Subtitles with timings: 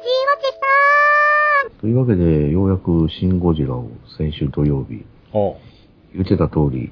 [0.00, 5.54] ちーわちさというわけで、ようやくシン・ゴジラを先週土曜日、あ
[6.14, 6.90] 言ってた通り、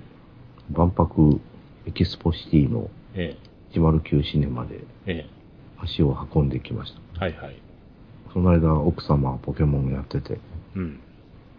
[0.71, 1.41] 万博
[1.87, 3.37] エキスポシティのえ
[3.73, 5.27] 109シネマでえ、え。
[5.79, 7.27] 足を運んできました。
[7.27, 7.57] え、はいはい。
[8.33, 10.39] その間、奥様はポケモンやってて、
[10.75, 11.01] うん。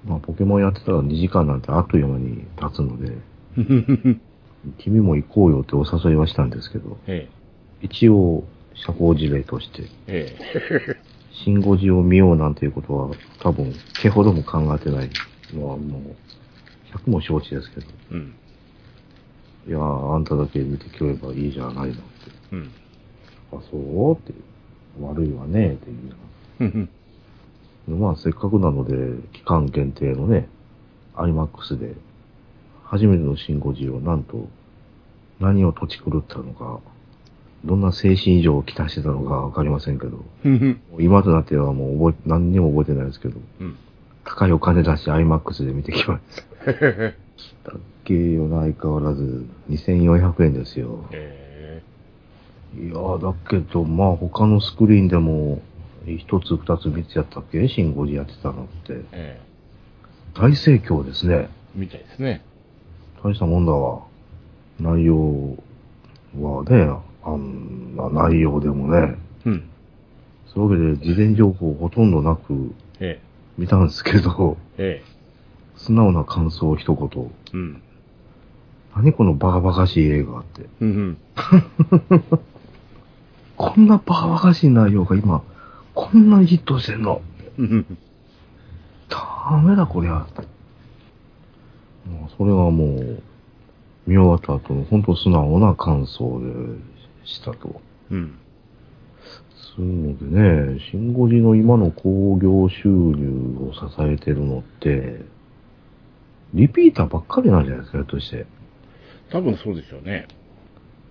[0.06, 3.18] まあ、ポケモンやってたら2時間なんてあっという間に経つので、
[4.78, 7.28] 君も行こうよってお誘いはしたんですけど、え。
[7.82, 8.44] 一応、
[8.76, 11.09] 社交辞令として、え、え
[11.44, 15.10] シンゴジを見ようなんていうことは、多分、毛ほども考えてない
[15.54, 16.16] のはもう、
[16.98, 18.36] 100も承知ですけど、え、うん。
[19.68, 21.94] いやー、あんただけ見てくればいいじゃないのって。
[22.52, 22.72] うん。
[23.54, 24.14] あ、そう？
[24.14, 24.34] って、
[25.00, 26.88] 悪いわねっていう。
[27.88, 28.94] まあ、せっかくなので、
[29.34, 30.48] 期間限定のね、
[31.16, 31.96] IMAX で、
[32.84, 34.48] 初めてのシンゴジをなんと、
[35.40, 36.80] 何を土地狂ったのか、
[37.66, 40.24] どんな精神異常をきたしてたのかわかりませんけど、
[41.00, 43.76] 今となってはもう覚え、何にも覚えてないですけど、うん。
[44.24, 46.72] 高いお金出して IMAX で見てきました。
[47.72, 51.06] だっけよな、相変わらず、2400円ですよ。
[51.12, 51.82] え
[52.78, 55.62] いやー、だけど、まあ他のスクリーンでも、
[56.06, 57.68] 一つ、二つ、三つやったっけ？
[57.68, 59.04] シンゴジやってたのってえ、。
[59.12, 59.42] え
[60.36, 61.36] 大盛況ですね。
[61.36, 62.42] え、みたいですね。
[63.24, 64.02] 大したもんだわ。
[64.80, 65.58] 内容
[66.40, 66.90] はね、
[67.24, 69.16] あんな内容でもね。
[69.46, 69.70] うん。
[70.54, 73.22] そういうわけで、事前情報ほとんどなくえ
[73.58, 75.20] 見たんですけど、え、え
[75.76, 77.32] 素直な感想を一言。
[77.54, 77.82] え、うん。
[78.96, 80.66] 何このバカバカしい映画って。
[80.82, 81.18] うん。
[83.56, 85.42] こんなバカバカしい内容が今、
[85.94, 87.22] こんなにヒットしてんの。
[87.58, 87.86] うん。
[89.10, 90.26] ダメだこりゃ。
[92.38, 93.22] それはもう、
[94.08, 96.46] 見終わった後の本当素直な感想で
[97.30, 97.82] したと。
[98.12, 98.40] うん。
[99.76, 105.22] そういうのでね、シンゴジの今の興行収入を支えてるのって、
[106.54, 108.46] リピーターばっかりなんじゃないですか、ひょっとして。
[109.32, 110.28] 多分そうでしょうね。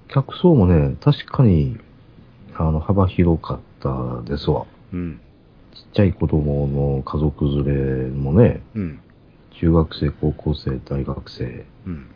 [0.08, 1.78] 客層もね、確かに、
[2.56, 4.66] あの、幅広かったですわ。
[4.92, 5.20] うん。
[5.74, 9.00] ちっちゃい子供の家族連れもね、うん。
[9.60, 12.10] 中学生、高校生、大学生、うん。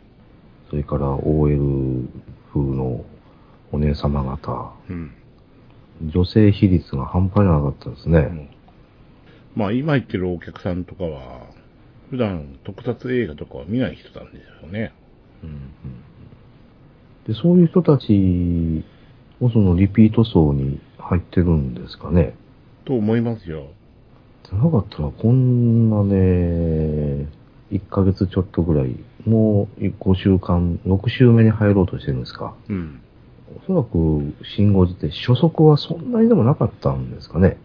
[0.69, 2.09] それから OL
[2.53, 3.05] 風の
[3.73, 5.11] お姉様方、うん。
[6.05, 8.49] 女性比率が半端じゃなかったですね。
[9.55, 11.47] まあ、今言ってるお客さんとかは、
[12.09, 14.93] 普段特撮映画とかは見ない人なんでしょうね。
[17.27, 18.83] で、そういう人たち
[19.39, 22.35] もそのリピート層に入ってるんですかね。
[22.85, 23.67] と思いますよ。
[24.43, 27.27] じゃなかったらこんなね、
[27.71, 28.95] 1ヶ月ちょっとぐらい、
[29.25, 32.53] もう5週間、6週目に入ろうとしてるんですか。
[32.69, 33.01] うん。
[33.57, 37.57] おそらく、信号時って初速はそんなにでもなかったんですかね。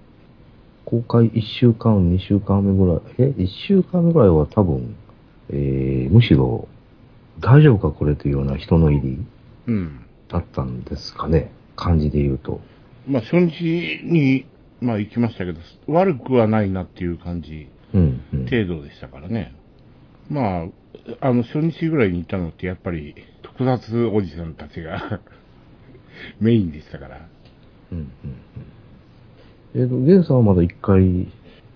[0.84, 4.96] 公開1週間、2週間目ぐらい、え ?1 週間目ぐらいは多分、
[5.50, 6.68] えー、むしろ、
[7.40, 9.18] 大丈夫かこれというような人の入り
[9.66, 10.06] うん。
[10.28, 11.52] だったんですかね。
[11.76, 12.60] 感じで言うと。
[13.06, 14.46] まあ、初日に、
[14.80, 18.44] まあ行きましたけど、悪くはないなっていう感じ、うん、うん。
[18.44, 19.54] 程度でしたからね。
[20.30, 20.66] まあ、
[21.20, 25.20] あの、初日ぐらいに行ったのってやっぱり、特撮おじさんたちが
[26.40, 27.20] メインでしたから。
[27.92, 29.82] うん、うん。
[29.82, 31.28] えっ、と、ゲンさんはまだ1回、い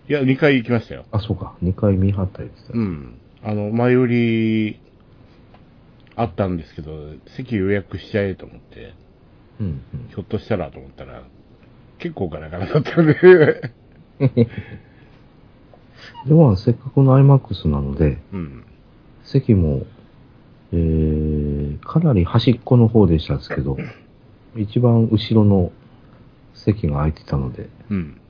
[0.08, 1.04] や、2回行きましたよ。
[1.12, 2.70] あ、そうか、2回見張ったりですね。
[2.74, 3.14] うん。
[3.44, 4.80] あの、前売り、
[6.14, 8.94] あったんですけど、席予約しちゃえと思って、
[9.60, 10.08] うん、うん。
[10.08, 11.22] ひょっとしたらと思ったら、
[11.98, 13.14] 結構ガラガラだったんで、
[16.26, 18.64] で、まあ、せっかくの IMAX なので、うん。
[19.24, 19.86] 席も、
[20.72, 23.76] えー、かなり端っこの方でしたですけど、
[24.56, 25.72] 一番後ろの
[26.54, 28.20] 席が空いてたので、うん。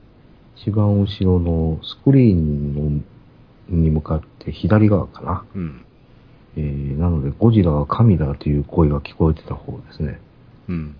[0.55, 3.03] 一番後ろのスクリーンの
[3.69, 5.45] に向かって左側かな。
[5.55, 5.85] うん。
[6.55, 10.19] えー、なので、ゴジラは神だという声が聞こえてた方ですね。
[10.69, 10.95] うん。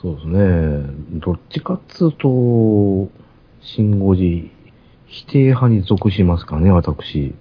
[0.00, 0.94] そうですね。
[1.14, 3.08] どっちかっつうと、
[3.60, 4.50] シンゴジ、
[5.06, 7.34] 否定派に属しますかね、私。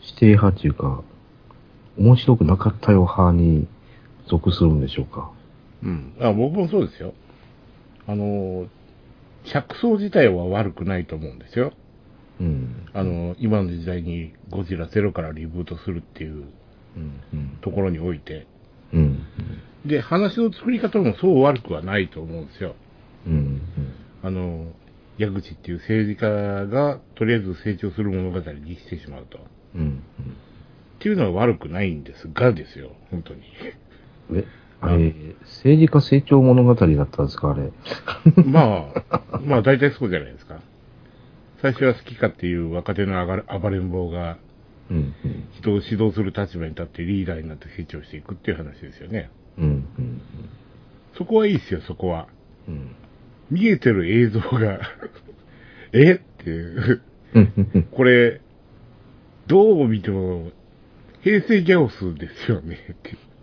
[0.00, 1.02] 否定派っていうか、
[1.98, 3.66] 面白くなかったよ派に
[4.28, 5.30] 属するんでしょうか。
[5.82, 6.16] うん。
[6.20, 7.14] あ、僕もそうですよ。
[8.06, 8.68] あの、
[9.44, 11.72] 着想自体は悪くないと思うんですよ。
[12.40, 12.88] うん。
[12.92, 16.48] あの、今の時代にゴジラゼロからリブートするっていう。
[17.60, 18.46] ところにおいて。
[18.92, 19.26] うん、
[19.84, 22.74] で、話の作り方もそう悪くはないと思うんですよ。
[23.26, 23.32] うん。
[23.32, 23.62] うん、
[24.22, 24.72] あの、
[25.18, 29.38] 矢口っていう政治家がとりあえず成長する物語にしてしまうと。
[29.38, 29.40] っ
[29.76, 30.02] うん。
[31.00, 33.42] ていうのは悪くないんですがですよ、本当に。
[34.30, 34.44] う
[34.86, 34.90] ん。
[34.90, 37.72] え、あれ、政治家成長物語だったんですか、あれ。
[38.44, 40.60] まあ、まあ大体そうじゃないですか。
[41.60, 44.38] 最初は好きかっていう若手の暴れ暴れん坊が、
[44.90, 45.48] うん、うん。
[45.52, 49.30] 人を指導する立場に立ってリーダーになって成長していくっていう話ですよね。
[49.58, 49.68] うん、う
[50.02, 50.20] ん。
[51.16, 52.28] そこはいいですよ、そこは。
[52.68, 52.94] うん。
[53.50, 54.80] 見えてる映像が
[55.92, 56.14] え？
[56.14, 57.02] っていう。
[57.90, 58.40] これ、
[59.46, 60.50] どう見ても、
[61.22, 62.78] 平成ギャオスですよね。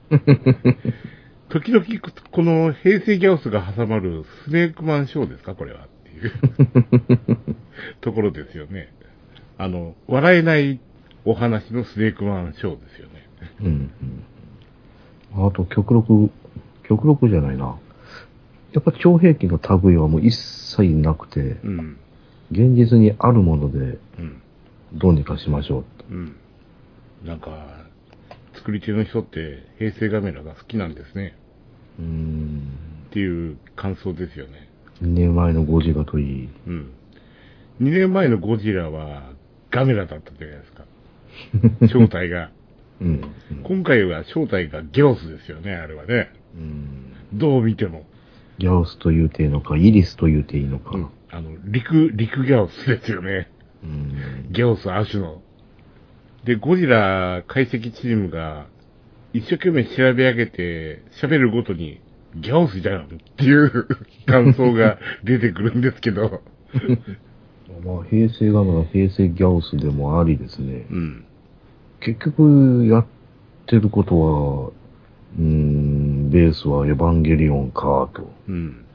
[1.56, 1.86] 時々、
[2.32, 5.56] この平成ギャオスが挟まるスネークマンショーですか？
[5.56, 6.32] これはっていう
[8.02, 8.94] ところですよね。
[9.58, 10.82] あの、笑えない
[11.24, 13.30] お話のスネークマンショーですよね。
[13.62, 13.68] うん、
[15.34, 15.48] うん。
[15.48, 16.30] あと、極力、
[16.84, 17.78] 極力じゃないな。
[18.74, 21.98] やっぱ徴兵器の類はもう一切なくて、うん。
[22.52, 24.42] 現実にあるものでうん。
[24.94, 26.06] どうにかしましょうと。
[26.12, 26.36] うん。
[27.24, 27.86] なんか、
[28.56, 31.38] 作り手の人って平成カメラが好きなんですね。
[32.00, 32.78] うーん。
[33.10, 34.70] っていう感想ですよね。
[35.02, 36.50] 2年前のゴジラといい。
[36.68, 36.92] うん。
[37.82, 39.32] 2年前のゴジラは
[39.72, 40.86] ガメラだったじゃないですか。
[41.88, 42.52] 正体が。
[43.02, 43.08] うん。
[43.08, 46.32] うん今回は正体がギャオスですよね、あれはね。
[46.56, 48.06] うんどう見ても。
[48.58, 50.92] ギャオスと言うていいのか、イリスと言うていいのか。
[50.96, 51.08] うん。
[51.30, 53.50] あの、陸、陸ギャオスですよね。
[53.84, 55.42] うんギャオス亜種の。
[56.46, 58.68] で、ゴジラ解析チームが
[59.36, 62.00] 一生懸命調べ上げて喋るごとに
[62.38, 63.86] ギャオスじゃんっていう
[64.26, 66.42] 感想が出てくるんですけど。
[67.84, 70.86] まあ、平成ガムラ、平成ギャオスでもありですね。
[70.90, 71.26] うん。
[72.00, 73.06] 結局、やっ
[73.66, 74.68] てることは、
[75.38, 78.32] うーん、ベースはエヴァンゲリオンか、と。
[78.48, 78.86] うん。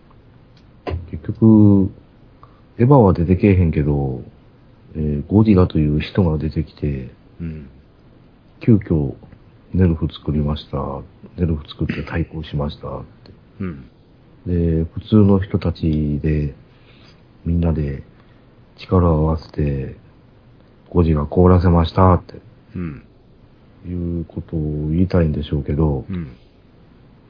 [1.10, 1.90] 結局、
[2.78, 4.22] エヴァは出てけえへんけど、
[4.96, 7.10] えーゴジラという人が出てきて、
[7.40, 7.68] うん。
[8.60, 9.14] 急遽、
[9.72, 10.78] ネルフ作りました。
[11.36, 12.88] ネルフ作って対抗しました。
[12.98, 13.90] ってうん。
[14.46, 16.54] で、普通の人たちで、
[17.44, 18.02] みんなで
[18.76, 19.96] 力を合わせて、
[20.90, 22.34] ゴジラ凍らせましたって
[22.74, 23.04] うん。
[23.86, 26.36] いうことを言いたいんでしょうけど、うん。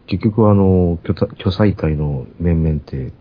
[0.06, 3.12] 結局あの、巨体巨彩隊の面々って、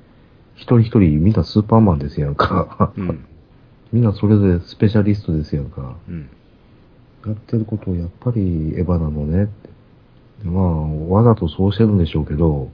[0.55, 2.93] 一人一人みんなスーパーマンですやんか。
[2.95, 3.25] うん。
[3.91, 5.97] みんなそれぞれスペシャリストですやんか。
[6.07, 6.29] うん。
[7.25, 8.41] やってることをやっぱり
[8.77, 9.69] エヴァなのねって。
[10.43, 12.69] でまあ、わざとそうしてるんでしょうけど、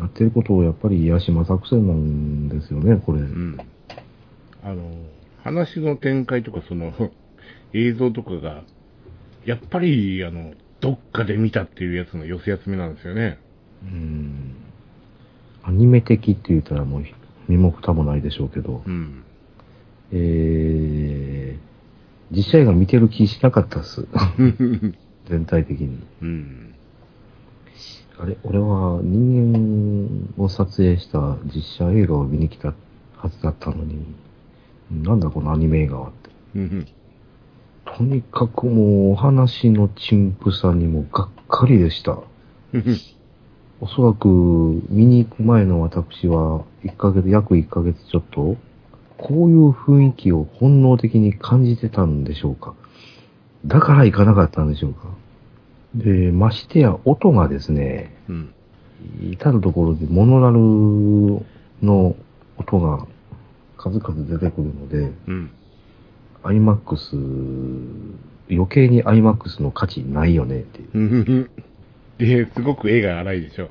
[0.00, 3.20] やってることをやっぱり癒しま作戦なんですよね、これ。
[3.20, 3.56] うん。
[4.62, 4.90] あの、
[5.42, 6.92] 話の展開とかその、
[7.72, 8.64] 映像とかが、
[9.44, 13.38] やっぱり、あの、どっかで見たっていうやつの寄せ集めなんですよね。
[13.84, 14.54] うん。
[15.62, 17.04] アニメ的って言ったらもう
[17.48, 19.22] 身も蓋もないでしょうけど、うん。
[20.12, 21.73] えー、
[22.30, 24.06] 実写映画見てる気しなかったっす。
[25.28, 25.98] 全体的に。
[26.22, 26.74] うん。
[28.18, 29.52] あれ、俺は人
[30.36, 32.72] 間を撮影した実写映画を見に来た
[33.16, 34.04] はずだったのに、
[34.90, 36.30] なんだこのアニメ映画はって。
[36.56, 36.86] うん。
[37.84, 42.18] とにかくもうお話の陳腐さにもがっかりでした。
[43.80, 44.28] おそらく
[44.88, 48.56] 見に行く前の私は1ヶ月、約1ヶ月ちょっと、
[49.18, 52.74] こういう雰囲気を本能的に感じてたんでしょうか？
[53.66, 55.08] だから行かなかったんでしょうか？
[55.94, 58.54] で、ましてや音がですね、うん。
[59.32, 60.58] 至るところでモノラル
[61.86, 62.16] の
[62.56, 63.06] 音が
[63.76, 65.50] 数々出てくるので、うん。
[66.42, 67.18] IMAX、
[68.50, 70.88] 余計に IMAX の価値ないよねっていう。
[70.94, 71.50] うん。
[72.18, 73.68] で、 すごく絵が荒いでしょ。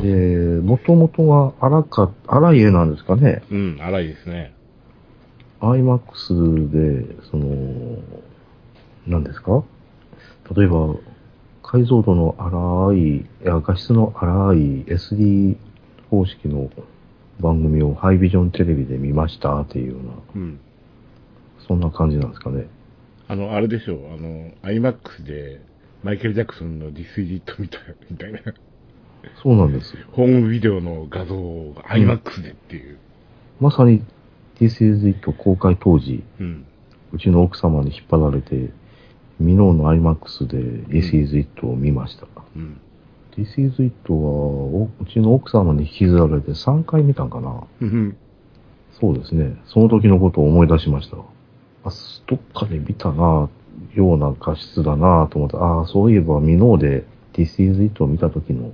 [0.00, 3.42] で、もともとは荒か、荒い絵なんですかね。
[3.50, 4.54] うん、荒いですね。
[5.62, 7.98] IMAX で、その、
[9.06, 9.62] 何ですか？
[10.56, 10.94] 例えば、
[11.62, 15.56] 解像度の荒い、いや画質の荒い SD
[16.10, 16.70] 方式の
[17.40, 20.60] 番組をハイビジョンテレビで見ましたっていうような、うん。
[21.66, 22.66] そんな感じなんですかね。
[23.28, 25.62] あの、あれでしょう、あの、IMAX で
[26.02, 28.40] マイケル・ジャクソンの This is It みたいみたいな、
[29.42, 29.96] そうなんです。
[30.10, 32.98] ホームビデオの画像を IMAX でっていう。
[33.60, 34.02] まさに
[34.62, 36.64] This is It 公開当時、うん。
[37.12, 38.70] うちの奥様に引っ張られて、
[39.40, 42.28] ミノーの IMAX で This is It を見ました。
[42.54, 42.80] うん。
[43.36, 48.16] This is It は、おうちの奥様に引きずられて3回見たんかなうん。
[49.00, 49.56] そうですね。
[49.66, 51.16] その時のことを思い出しました。
[51.16, 51.90] あ、
[52.28, 53.48] どっかで見たな、
[53.94, 58.72] ような画質だなと思って、ああ、そういえばミノーで This is It を見た時の、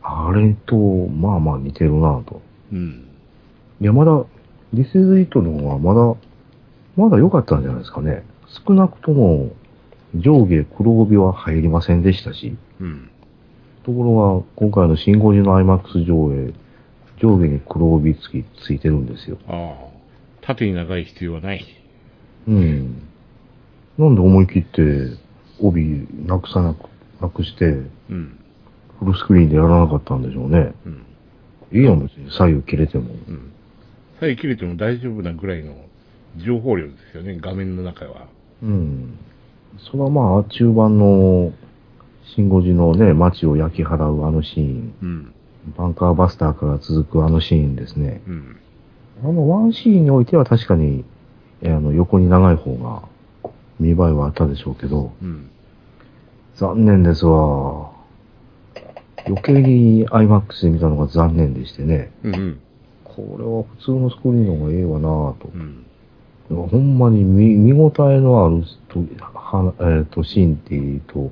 [0.00, 2.40] あれと、まあまあ似てるなと。
[2.72, 3.08] うん。
[3.80, 4.24] いや、まだ、
[4.74, 6.16] This is It の方がまだ、
[6.96, 8.24] まだ良かったんじゃないですかね。
[8.66, 9.50] 少なくとも、
[10.14, 13.10] 上下黒帯は入りませんでしたし、うん。
[13.84, 16.52] ところが、今回のシンゴジの IMAX 上映、
[17.20, 19.38] 上下に黒帯付きついてるんですよ。
[19.48, 19.94] ああ。
[20.42, 21.64] 縦に長い必要はない。
[22.48, 23.02] うん。
[23.98, 25.16] なんで思い切って、
[25.60, 26.88] 帯なくさなく、
[27.20, 27.66] なくして、
[28.10, 28.38] うん。
[28.98, 30.72] フルスクリーンでやらなかったんでしょうね。
[30.86, 31.02] うん。
[31.72, 33.10] いいやん、別に左右切れても。
[33.28, 33.53] うん。
[34.20, 35.74] さえ切れても大丈夫なぐらいの
[36.36, 38.26] 情報量ですよね、画面の中は。
[38.62, 39.18] うん。
[39.78, 41.52] それはまあ、中盤の、
[42.34, 45.34] シンゴジのね、街を焼き払うあのシーン、うん。
[45.76, 48.22] バンカーバスターから続くあのシーンですね。
[48.26, 48.56] うん。
[49.22, 51.04] あのワンシーンにおいては確かに、
[51.62, 53.02] えあの、横に長い方が、
[53.80, 55.50] 見栄えはあったでしょうけど、うん。
[56.56, 57.92] 残念ですわ。
[59.26, 62.12] 余計に IMAX で見たのが残念でしてね。
[62.22, 62.34] うん。
[62.34, 62.60] うん。
[63.22, 65.48] これは普通のスクリーンの方がええわなぁと。
[65.54, 65.86] うん。
[66.48, 71.30] でもほんまに見見応えのあると、はえー、とシーンっていうと、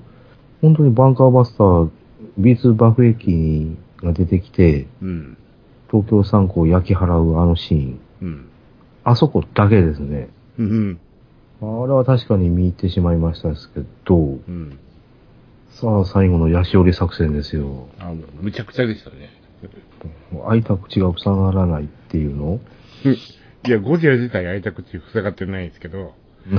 [0.61, 1.91] 本当にバンカーバスター、
[2.39, 5.37] B2 爆撃が出てきて、うん。
[5.91, 8.01] 東京3区を焼き払うあのシーン。
[8.23, 8.49] うん。
[9.05, 10.29] あそこだけですね。
[10.59, 11.01] うん。
[11.61, 14.21] あれは確かに見入ってしまいましたですけど、う
[14.51, 14.79] ん。
[15.71, 17.89] さあ最後のヤシオリ作戦ですよ。
[17.99, 19.31] あの、むちゃくちゃでしたね。
[20.49, 22.61] 開いた口が塞がらないっていうの？
[23.64, 26.14] いや、ゴジラ自体開いた口塞がってないんですけど、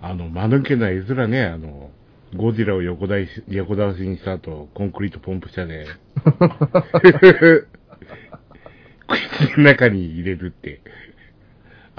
[0.00, 1.90] あの、間抜けな絵面ね、あの、
[2.36, 5.86] ゴジラを横倒し横倒しにした後、コンクリートポンプ車で、
[9.08, 10.80] 口の中に入れるって。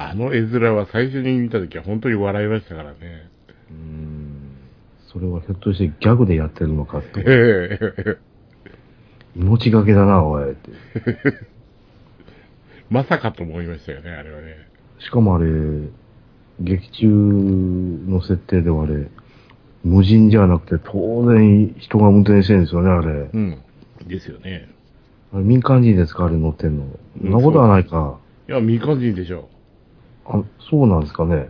[0.01, 2.97] あの絵面は最初に見たときは本当に笑いましたからね。
[3.69, 4.55] うーん
[5.11, 7.19] それはひょっとしてギャグでやってるのかって。
[9.36, 10.71] 命がけだな、おいって。
[12.89, 14.55] まさかと思いましたよね、あれはね。
[15.00, 15.48] しかもあれ、
[16.59, 19.07] 劇中の設定ではあれ、
[19.83, 23.29] 無人じゃなくて当然人が運転してるんですよね、あれ。
[23.31, 23.57] うん。
[24.07, 24.69] ですよね。
[25.31, 26.86] あれ民間人ですかあれ乗ってんの。
[27.21, 28.17] そんなことはないか。
[28.48, 29.48] いや、民間人でしょ。
[30.25, 31.50] あ、そうなんですかね。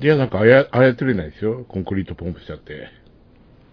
[0.00, 1.64] いや、なんかあや、操れないですよ。
[1.68, 2.88] コンクリートポンプ車って。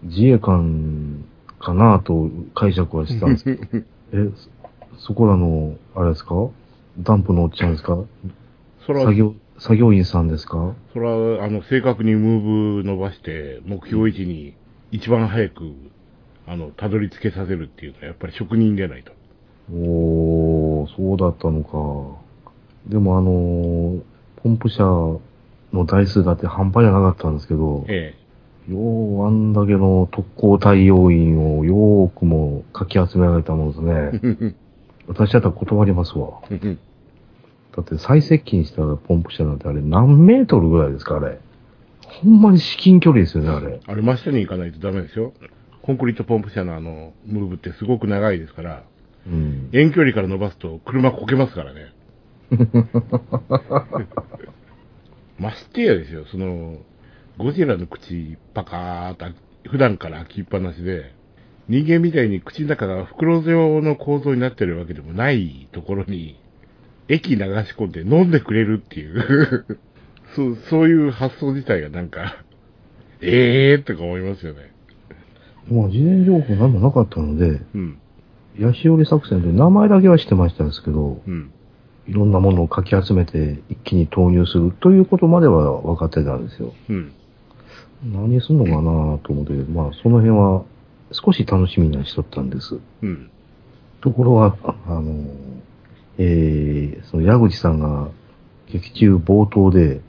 [0.03, 1.25] 自衛官
[1.59, 3.63] かなと解釈はしてたんですけど。
[4.13, 4.29] え、
[4.97, 6.35] そそこらの、あれですか？
[7.00, 8.00] ダンプのおっちゃんですか？
[8.85, 10.74] そら、作業、作業員さんですか？
[10.93, 11.09] そら、
[11.43, 14.53] あの、正確にムーブ伸ばして、目標位置に
[14.91, 15.74] 一番早く、
[16.47, 19.12] あの、たどり着けさせるっていうのは、やっぱり職人でないと。
[19.74, 22.19] おー、そうだったのか。
[22.88, 24.01] でもあのー
[24.43, 24.83] ポンプ車
[25.74, 28.13] の台数だって半端じゃなかったんですけど、え
[28.69, 34.36] ようあんだけの特攻対応員をよーくもかき集められたものですね。
[34.50, 34.55] え。
[35.07, 36.41] 私だったら断りますわ。
[37.75, 41.39] だって最接近したポンプ車なんてあれ何メートルぐらいですかあれ。
[42.01, 43.79] ほんまに至近距離ですよね、あれ。
[43.86, 45.34] あれ、真下に行かないとダメですよ。
[45.81, 48.84] コンクリートポンプ車のあの、ムーブってすごく長いですから、
[49.27, 49.69] うん。
[49.74, 51.93] 遠距離から伸ばすと車こけますからね。
[55.38, 56.77] ましてやですよ、その、
[57.37, 59.25] ゴジラの口パカーっと
[59.69, 61.13] 普段から開きっぱなしで、
[61.67, 66.39] 人間みたいに口の中が袋状の構造になってるわけでもないところに、
[67.09, 67.45] 液流し
[67.77, 69.65] 込んで飲んでくれるっていう、
[70.35, 72.43] そう、そういう発想自体がなんか、
[73.21, 74.71] ええーとか思いますよね。
[75.69, 77.97] まあ事前情報何もなかったので、うん、
[78.59, 81.51] ヤシオリ作戦で名前だけは知ってましたんですけど、うん、
[82.07, 86.73] いろんなものをかき集めて一気に投入するということまでは分かってたんですよ。
[86.89, 87.13] うん、
[88.12, 90.63] 何すんのかなと思って、まあその辺は
[91.12, 92.79] 少し楽しみにはしとったんです。
[93.01, 93.29] うん、
[94.01, 95.25] ところが、ああの、
[96.17, 98.09] えー、その矢口さんが
[98.71, 100.01] 劇中冒頭で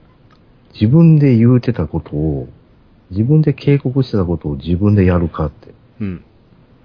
[0.74, 2.48] 自分で言うてたことを、
[3.10, 5.72] 自分で警告してたことを自分でやるかって。
[6.00, 6.24] うん、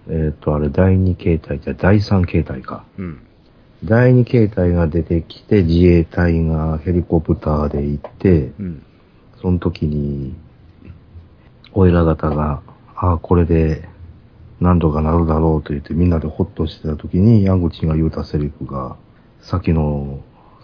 [0.07, 2.85] えっ、と、あれ第2形態じゃ第3形態か。
[2.97, 3.21] うん、
[3.83, 8.85] 第2形態が出てきて自衛隊がヘリコプターで行って、うん、
[9.41, 10.35] その時に、
[11.73, 12.61] おいら方が、
[12.95, 13.87] ああ、これで
[14.59, 18.95] 何とかなるだろうと言ってみんなでホッとしてた時に、矢口が言うたセリフが、
[19.41, 20.19] 先の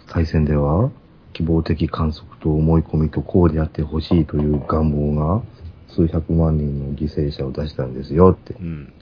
[0.06, 0.90] 対戦では、
[1.32, 5.42] 希望的観測と思い込みとこうでやってほしいという願望が、
[5.88, 8.54] 数百万人の犠牲者を出したんですよって。
[8.54, 8.92] うん、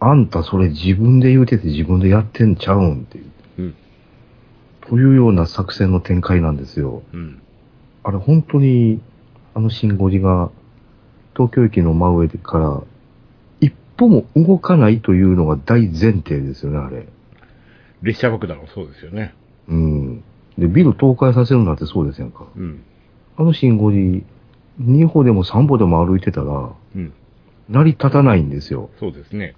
[0.00, 3.24] あんたそれ自分で言うてて自分でやってんちゃうんっていう。
[3.58, 3.74] うん、
[4.80, 7.02] というような作戦の展開なんですよ。
[7.12, 7.40] うん、
[8.02, 9.00] あれ本当に、
[9.54, 10.50] あのシンゴジが、
[11.34, 12.82] 東京駅の真上から、
[13.60, 17.06] 一歩も動かないというのが大前提ですよね、あれ。
[18.02, 19.34] 列車爆弾もそうですよね。
[19.68, 20.24] うん。
[20.58, 22.46] で、ビル倒壊させるなんてそうですやんか。
[22.56, 22.82] うん、
[23.36, 24.24] あのシンゴジ、
[24.80, 27.12] 2歩でも3歩でも歩いてたら、うん、
[27.68, 28.90] 成り立たないんですよ。
[28.98, 29.54] そうですね。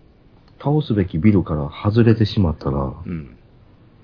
[0.62, 3.36] 倒すべきビルから外れてしまったら、うん。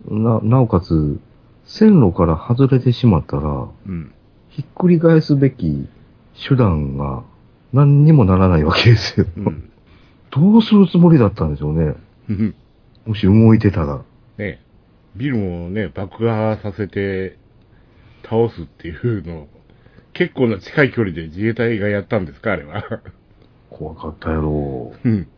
[0.09, 1.21] な、なおかつ、
[1.65, 4.13] 線路から外れてしまったら、うん。
[4.49, 5.89] ひっくり返すべき
[6.49, 7.23] 手段が
[7.73, 9.27] 何にもならないわけですよ。
[9.37, 9.71] うん。
[10.31, 11.95] どうするつもりだったんでしょうね。
[12.29, 12.55] うん
[13.07, 14.05] もし動いてたら。
[14.39, 14.61] ね、
[15.17, 17.39] ビルもね、爆破させて
[18.23, 19.49] 倒すっていうのを、
[20.13, 22.85] 結構な近い距離で自衛隊がやったんですか、あれは。
[23.71, 25.29] 怖かったやろうん。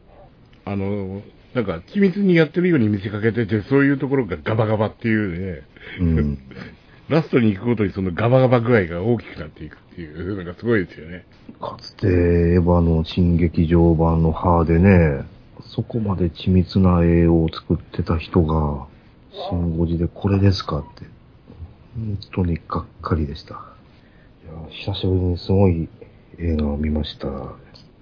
[0.64, 1.22] あの、
[1.54, 5.62] なんか、緻密にやってるように見せかけてて、そういうところがガバガバっていうね、
[6.00, 6.04] う。
[6.04, 6.38] うん。
[7.08, 11.24] ラストに行くごとにそのガバガバ具合が大きくなっていくっていうのがすごいですよね。
[11.60, 12.10] かつて、エ
[12.58, 15.24] ヴァの新劇場版のハーでね、
[15.64, 18.86] そこまで緻密な絵を作ってた人が、
[19.50, 21.06] シンゴジでこれですかって。
[21.94, 23.54] 本当にがっかりでした。
[23.54, 23.56] い
[24.46, 25.88] や、久しぶりにすごい
[26.38, 27.28] 映画を見ました。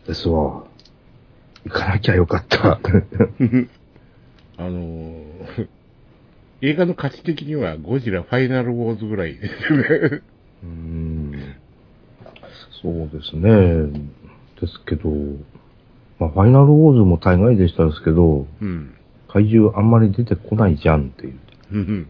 [0.07, 0.65] ですわ。
[1.65, 2.81] 行かなきゃよかった。
[4.57, 5.69] あのー
[6.63, 9.85] 映画の価値的にはゴジラファイナルウォーズぐらいですよね。
[10.63, 11.35] うーん
[12.83, 14.11] そうですね。
[14.61, 15.11] ですけど、
[16.19, 18.93] まあ、ファイナルウォーズも大概でしたですけど、うん。
[19.29, 21.35] 怪獣あんまり出てこないじゃんっていう。
[21.73, 22.07] うん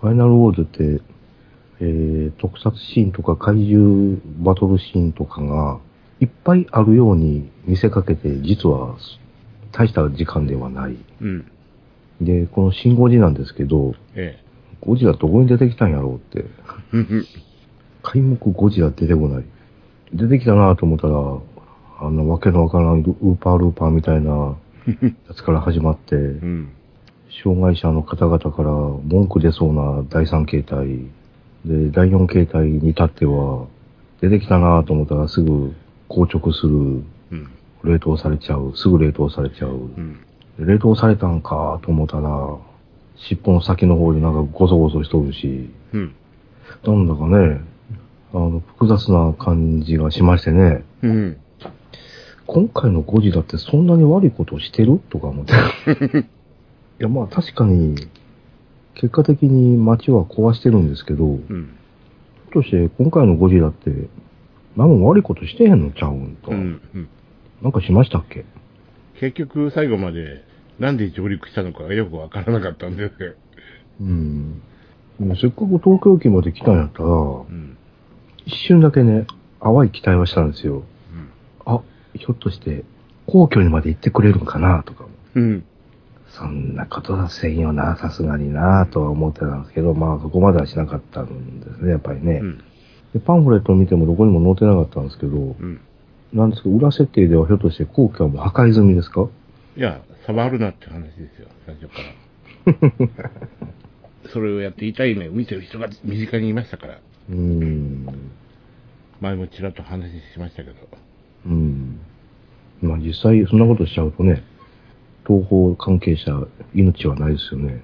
[0.00, 1.02] ファイナルウォーズって、
[1.80, 5.78] えー、特撮シーンとか怪獣バトルシーンとかが
[6.20, 8.96] いっぱいあるように見せかけて、実は
[9.72, 10.96] 大した時間ではない。
[11.20, 11.50] うん。
[12.20, 14.38] で、このシンゴジなんですけど、え
[14.80, 16.48] ゴジラどこに出てきたんやろうって。
[18.02, 19.44] 開目ゴジラ出てこない。
[20.12, 21.14] 出てきたなと思ったら、
[22.00, 24.30] あの、わけのわからないウーパールーパーみたいな
[25.28, 26.68] やつから始まって、うん。
[27.44, 30.88] 障害者の方々から文句出そうな第3形態、
[31.64, 33.66] で、第4形態に至っては、
[34.20, 35.72] 出てきたなと思ったらすぐ
[36.08, 37.48] 硬直する、うん。
[37.84, 39.70] 冷凍されちゃう、すぐ冷凍されちゃう。
[39.70, 40.18] うん。
[40.66, 42.56] で冷凍されたんかと思ったら、
[43.16, 46.14] 尻尾の先の方でなんかゴソゴソしとるし、うん。
[46.84, 47.60] なんだかね、
[48.32, 51.36] あの、複雑な感じがしましてね、うん。
[52.46, 55.00] 今回のゴジラってそんなに悪いことをしてる？
[55.10, 55.52] とか思って。
[56.18, 56.24] い
[56.98, 57.94] や、まあ確かに、
[58.94, 61.64] 結果的に街は壊してるんですけど、ひょうん。
[62.48, 63.90] っとして今回のゴジラって、
[64.76, 66.50] 何も悪いことしてへんのちゃうんと。
[66.50, 66.80] うん。
[66.94, 67.08] うん。
[67.62, 68.44] なんかしましたっけ？
[69.20, 70.42] 結局最後まで
[70.80, 73.34] なんで上陸したのかがよくわからなかったんですよ。
[74.00, 74.62] うん。
[75.20, 77.76] でもせっかく東京駅まで来たんやったら、うん。
[78.46, 79.26] 一瞬だけね、
[79.60, 80.82] 淡い期待はしたんですよ。
[81.66, 81.80] あ、
[82.14, 82.84] ひょっとして、
[83.26, 85.04] 皇居にまで行ってくれるんかなとか。
[85.34, 85.64] うん。
[86.28, 92.40] そんなことはせんよな、さすがにな、とは思ってたんですけど、まあそこまではしなかったんですね、やっぱりね。
[92.42, 92.58] うん。
[93.12, 95.80] でパンフレットを見てもどこにも載ってなかったんですけど、うん。
[96.32, 99.28] なんですけど、裏設定ではひょっとして皇居はもう破壊済みですか？
[99.76, 103.10] いや、触るなって話ですよ、最初から。
[104.32, 108.30] それをやって痛い目を見てる人が身近にいましたから、うーん。
[109.20, 110.76] 前もちらっと話しましたけど。
[111.46, 112.00] うん。
[112.82, 114.42] まあ実際そんなことしちゃうとね、
[115.26, 117.82] 東方関係者、命はないですよね。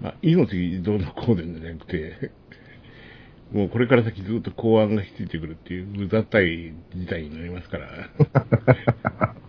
[0.00, 2.30] まあ、命どうのこうでんじゃなくて、
[3.52, 8.10] もうこれから先ずっと公安がひっついてくるっていううざったい事態になりますから。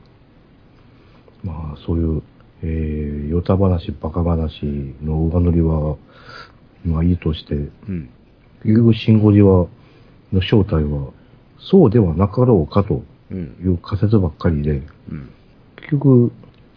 [1.45, 2.23] まあそういう、
[2.63, 4.65] えー、ヨタ話、バカ話
[5.01, 5.95] の上塗りは、
[6.83, 8.09] まあいいとして、うん。
[8.63, 9.67] 結局シンゴジは、
[10.33, 11.11] の正体は、
[11.59, 13.57] そうではなかろうかとうん。
[13.63, 15.29] いう仮説ばっかりで、うん。
[15.77, 16.31] 結局、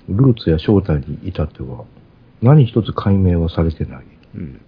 [0.09, 1.85] ルーツや正体に至っては、
[2.43, 4.05] 何一つ解明はされてない。
[4.35, 4.61] うん。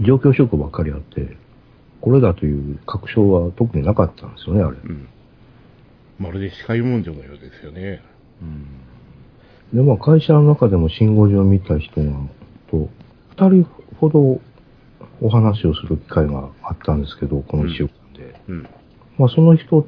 [0.00, 1.36] 状況証拠ばっかりあって、
[2.00, 4.76] これだという確証は特になかったんですよね、あれ。
[4.76, 5.08] うん。
[6.18, 8.02] まるで視界文書のようですよね。
[9.74, 12.12] で、まあ会社の中でもシンゴジを見た人が、
[12.70, 12.88] と、
[13.30, 13.66] 二人
[13.98, 14.40] ほど
[15.20, 18.40] お話をする機会があったんですけど、この一週間で。
[18.48, 18.68] うん。
[19.18, 19.86] まあその人、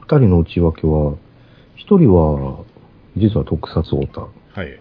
[0.00, 1.16] 二人の内訳は、
[1.74, 2.64] 一人は、
[3.16, 4.22] 実は特撮オタ。
[4.22, 4.80] はい。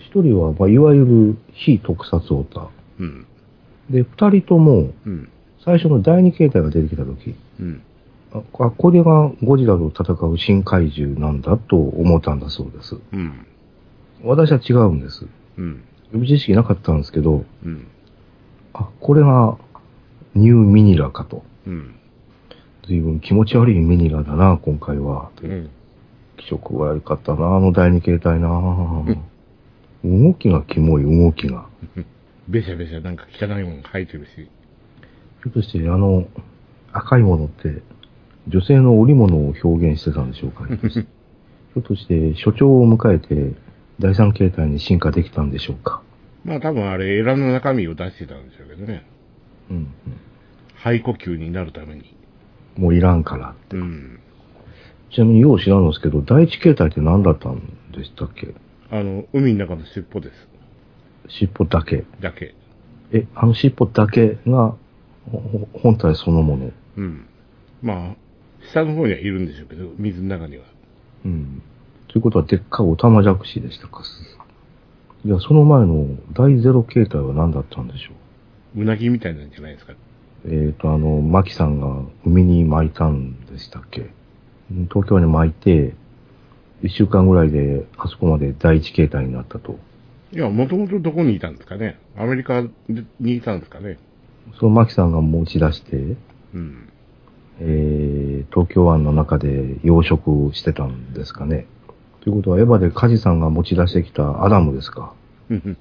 [0.00, 2.68] 一人は、まあいわゆる非特撮オタ。
[3.00, 3.26] うん。
[3.88, 5.30] で、二人とも、うん。
[5.64, 7.82] 最初の第二形態が出てきた時、うん。
[8.58, 12.96] あ、あこれがゴジラと戦う新怪獣なんだと思ったんだそうです。
[13.12, 13.46] うん。
[14.24, 15.26] 私は違うんです。
[15.58, 15.84] うん。
[16.12, 17.86] 予備知識なかったんですけど、うん。
[18.72, 19.58] あ、これが
[20.34, 21.44] ニューミニラかと。
[21.66, 21.94] うん。
[22.86, 25.30] 随分気持ち悪いミニラだな、今回は。
[25.42, 25.70] うん。
[26.36, 28.48] 気色悪かったな、あの第二形態な。
[30.04, 31.66] 動きがキモい、動きが。
[32.48, 34.30] べしゃべしゃなんか汚いもの生えてるし。
[34.36, 36.26] ひょっとしてあの
[36.92, 37.82] 赤いものって、
[38.48, 40.78] 女性の織物を表現してたんでしょうかね。
[41.76, 43.52] ょっとして所長を迎えて
[44.00, 46.02] 第三形態に進化できたんでしょうか。
[46.44, 49.04] まあ多分あれ、エラの中身を出してたんでしょうけどね。
[49.70, 49.88] うん、うん。
[50.76, 52.14] 肺呼吸になるために。
[52.76, 53.54] もういらんから。
[53.72, 54.20] うん。
[55.10, 57.60] ちなみによう知らんのですけど、第一形態って何だったん
[57.92, 58.54] でしたっけ？
[58.90, 60.48] あの、海の中の尻尾です。
[61.28, 62.04] 尻尾だけ。
[62.20, 62.54] だけ。
[63.12, 64.76] え、あの尻尾だけが
[65.82, 66.70] 本体そのもの。
[66.96, 67.26] うん。
[67.82, 68.16] まあ、
[68.72, 70.64] 下の方にはいるんでしょうけど、水の中には。
[71.24, 71.62] うん。
[72.08, 74.02] ということは、でっかいオタマジャクシでしたか？
[75.24, 78.12] いや、その前の第ゼロ形態は何だったんでしょ
[78.76, 78.82] う？
[78.82, 79.94] うなぎみたいなんじゃないですか？
[80.48, 84.10] えっ、と、あの、マキさんが海に巻いたんでしたっけ？
[84.70, 85.94] うん東京に巻いて、
[86.82, 89.78] 一週間ぐらいであそこまで第一形態になったと。
[90.32, 91.98] いや、もともとどこにいたんですかね？
[92.16, 92.62] アメリカ
[93.20, 93.98] にいたんですかね？
[94.60, 96.16] そのマキさんが持ち出して、
[96.54, 96.85] うん。
[97.60, 101.66] えー、東京湾の中で養殖してたんですかね。
[102.22, 105.14] ということは、エヴァでカジさんが持ち出してきたアダムですか。
[105.50, 105.76] うん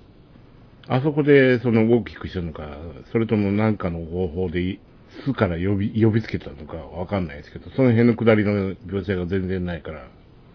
[0.88, 2.78] あそこで、その大きくしたのか、
[3.12, 4.80] それとも何かの方法で、
[5.26, 10.08] 巣から呼び、呼びつけたのかわかんないですけど、その辺の下りの描写が全然ないから。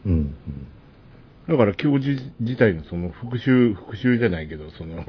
[0.06, 0.34] うん、うん。
[1.48, 5.04] だから教授自体のその復讐、復讐じゃないけど、その、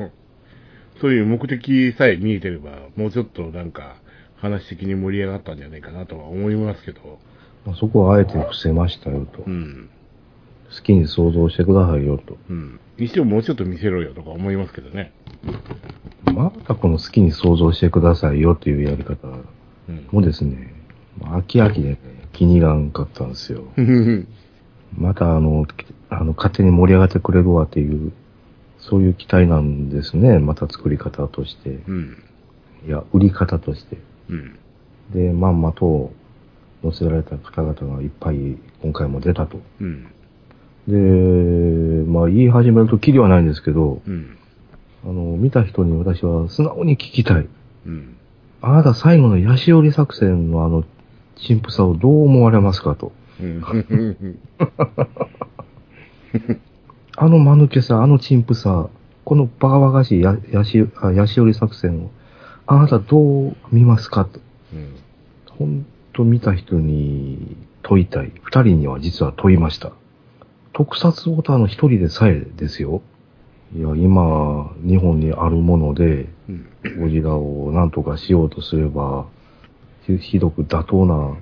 [1.00, 4.01] そういう目的さえ見えてれば、もうちょっとなんか、
[4.42, 7.20] 話的に盛り上がったんじゃないかなとは思いますけど、
[7.66, 9.44] まあ、そこはあえて伏せましたよと。
[9.46, 9.90] うん。
[10.76, 12.38] 好きに想像してくださいよと。
[12.50, 12.80] うん。
[12.98, 15.14] にしてももうちょっと見せろよとか思いますけどね。
[16.34, 20.08] またこの好きに想像してくださいよというやり方うん。
[20.12, 20.74] もですね、
[21.20, 22.00] まあ飽き飽きでね、
[22.34, 23.66] 気に入らんかったんですよ。
[24.98, 25.68] またあの、
[26.10, 28.12] あの、勝手に盛り上がってくれるわっていう、
[28.80, 30.40] そういう期待なんですね。
[30.40, 31.80] また作り方として。
[31.88, 32.18] うん。
[32.88, 33.98] いや、売り方として。
[34.32, 34.58] うん。
[35.14, 36.12] で、まんまと
[36.82, 39.60] 載せられた方々がいっぱい今回も出たと。
[39.80, 40.08] うん。
[40.88, 40.96] で、
[42.10, 44.38] まあ言い始めるとキリはないんですけど、うん。
[45.04, 47.48] あの、見た人に私は素直に聞きたい。
[47.86, 48.18] うん。
[48.62, 50.84] あなた最後のヤシオリ作戦のあの、
[51.36, 53.12] 陳腐さをどう思われますかと。
[53.42, 53.64] うん。
[57.18, 58.90] あの間抜けさ、あの陳腐さ、
[59.26, 60.82] このバカバカしいヤシ
[61.40, 62.12] オリ作戦を、
[62.68, 64.40] あなたどう見ますかと。
[64.74, 64.96] うん。
[65.50, 68.32] ほんと見た人に問いたい。
[68.42, 69.92] 二人には実は問いました。
[70.74, 73.02] 特撮オタの一人でさえですよ。
[73.76, 76.68] いや、今、日本にあるもので、うん。
[77.00, 79.28] ゴジラを何とかしようとすれば、
[80.06, 81.38] ひひどく妥当な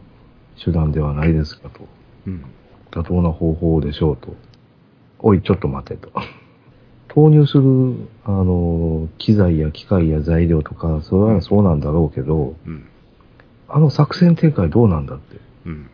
[0.64, 1.88] 手段ではないですかと。
[2.28, 2.46] うん。
[2.92, 4.36] 妥当な方法でしょうと。
[5.20, 6.12] おい、ちょっと待てと。
[7.10, 12.88] 投入する、あの、機材や機械や材料とか、それはそうなんだろうけど、うん。
[13.68, 15.38] あの作戦展開どうなんだって。
[15.66, 15.90] うん。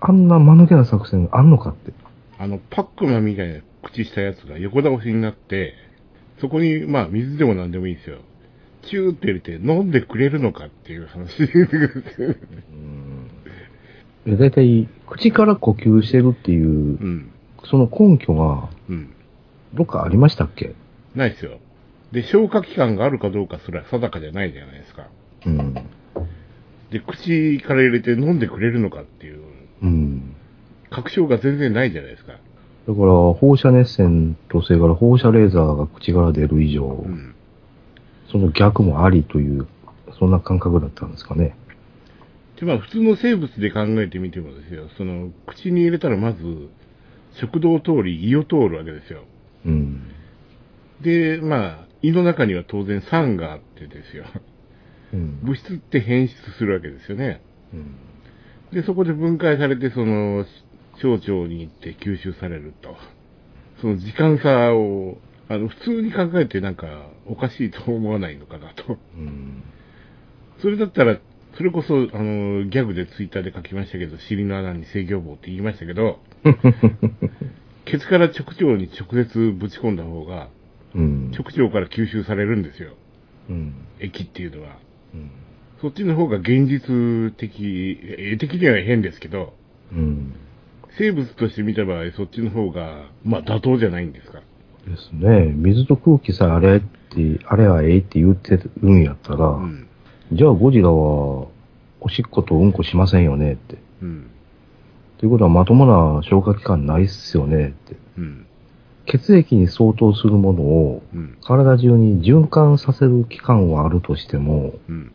[0.00, 1.92] あんな間抜けな作戦あんのかって。
[2.38, 5.74] あの、パックマンみたいな口したやつが横倒しになって、
[6.40, 8.18] そこに、まあ、水でも何でもいいですよ。
[8.82, 11.52] チューって入れて飲んでくれるのかっていう話で
[14.26, 14.38] うん。
[14.38, 16.70] だいたい、口から呼吸してるっていうう、
[17.04, 17.30] ん。
[17.64, 19.10] その根拠が、うん。
[19.74, 20.74] どっかありましたっけ？
[21.14, 21.58] ないですよ。
[22.12, 25.08] で、消化器官があるかどうかすら定かじゃないじゃないですか。
[25.46, 25.74] うん。
[26.90, 29.40] で、口から入れて飲んでくれるのかっていう、
[29.82, 30.34] うん。
[30.90, 32.32] 確証が全然ないじゃないですか。
[32.32, 32.40] だか
[32.88, 37.34] ら、放射熱線と、それから放射レーザーが口から出る以上、うん。
[38.32, 39.66] その逆もありという、
[40.18, 41.54] そんな感覚だったんですかね。
[42.58, 46.70] で、まあ、普通の生物で考えてみてもですよ、その、口に入れたらまず、
[47.34, 49.24] 食道を通り胃を通るわけですよ。
[49.66, 50.02] うん。
[51.02, 54.24] で、まあ、胃の中には当然酸があってですよ。
[55.12, 55.40] うん。
[55.42, 57.42] 物質って変質するわけですよね。
[57.72, 57.94] うん
[58.72, 60.44] で、そこで分解されて、その、
[61.00, 62.96] 小腸に行って吸収されると。
[63.80, 65.16] その時間差を、
[65.48, 66.86] あの、普通に考えてなんか、
[67.26, 68.98] おかしいと思わないのかなと。
[69.16, 69.62] うん。
[70.60, 71.18] それだったら、
[71.56, 76.18] それこそ、あの、ギャグでツイッターで書きましたけど、尻の穴に制御棒って言いましたけど、
[77.90, 80.48] ケツから直腸に直接ぶち込んだ方が、
[80.94, 81.30] うん。
[81.32, 82.92] 直腸から吸収されるんですよ。
[83.48, 83.74] うん。
[83.98, 84.76] 液っていうのは。
[85.14, 85.30] うん。
[85.80, 89.54] そっちの方が現実的、絵的には変ですけど、
[89.92, 90.34] うん。
[90.98, 94.40] 生物として見た場合、そっちの方が、まあ妥当じゃないんですか。
[94.86, 95.52] ですね。
[95.54, 99.86] 水と空気さえあれって、あれはええって言ってるんやったら、うん。
[100.32, 101.48] じゃあゴジラは、
[102.00, 103.78] おしっことうんこしませんよねって。
[104.02, 104.30] うん。
[105.18, 107.96] ということはまともな消化器官ないっすよねって。
[108.18, 108.46] うん。
[109.06, 111.36] 血液に相当するものをうん。
[111.42, 115.12] 体中に循環させる器官はあるとしても、うん。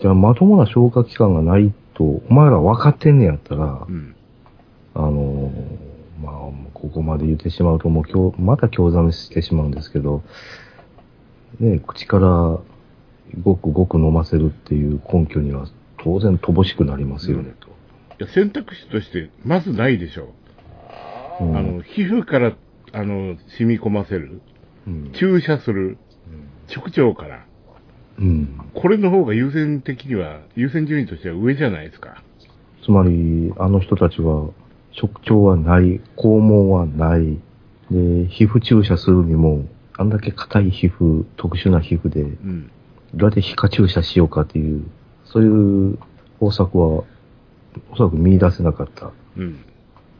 [0.00, 4.14] じゃあまともな消化器官がないと、お前ら分かってんねやったらう、ん。
[4.94, 6.34] あのーまあ、
[6.72, 10.22] ここまで言ってしまうと、もう今日、また興ざめしてしまうんですけど、
[11.58, 12.58] ね、口から
[13.42, 15.66] ごくごく飲ませるっていう根拠には
[15.98, 17.71] 当然乏しくなりますよね、い
[18.22, 20.32] や、選択肢として、まずないでしょ
[21.38, 21.44] と。
[21.44, 22.52] うんあの、皮膚から、
[22.92, 24.40] あの、染み込ませる。
[24.86, 25.98] うん注射する。
[26.74, 27.44] 直腸から。
[28.18, 28.60] うん。
[28.74, 32.22] これの方が優先的には、優先順位としては上じゃないですか。
[32.84, 34.50] つまり、あの人たちは、
[35.00, 37.38] 直腸はない、肛門はない、
[37.90, 42.70] で、皮膚注射するにも、あんだけ硬い皮膚、特殊な皮膚で、うん。
[43.14, 44.84] どうやって皮下注射しようかっていう、
[45.24, 45.98] そういう
[46.40, 47.04] 方策は、
[47.90, 49.12] おそらく見出せなかった。
[49.36, 49.64] うん。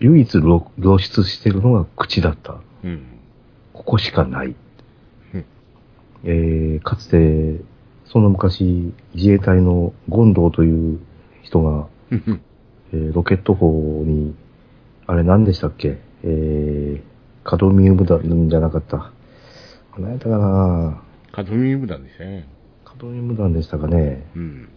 [0.00, 2.60] 唯一露露出してるのが口だった。
[2.84, 3.02] うん。
[3.72, 4.54] ここしかない。
[5.34, 5.44] うん
[6.24, 7.60] えー、かつて、
[8.04, 11.00] その昔、自衛隊の権藤という
[11.42, 12.40] 人が、うん。
[12.92, 14.34] えーロケット砲に、
[15.06, 15.98] あれ何でしたっけ？
[16.24, 17.02] えー、
[17.42, 19.10] カドミウム弾じゃなかった。
[19.98, 21.02] 何やったかな？
[21.32, 22.48] カドミウム弾ですね。
[22.84, 24.26] カドミウム弾でしたかね。
[24.36, 24.68] うん。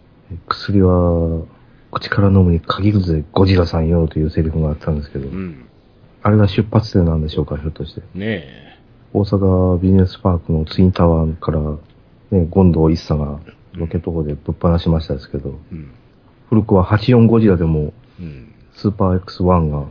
[0.48, 1.44] 薬は、
[1.96, 5.66] 口から飲むに限るぜ、ゴジラさんよというセリフがあったんですけど、うん。
[6.22, 8.02] あれが出発点なんでしょうか、ひょっとして。
[8.14, 8.44] ね
[9.14, 13.40] 大阪ビジネスパークのツインタワーから、ね、権藤一茶が
[13.72, 15.74] ロケット砲でぶっ放しましたですけど、え。
[15.74, 15.90] うん。
[16.50, 18.52] 古くは84ゴジラでも、うん。
[18.74, 19.86] スーパー X1 が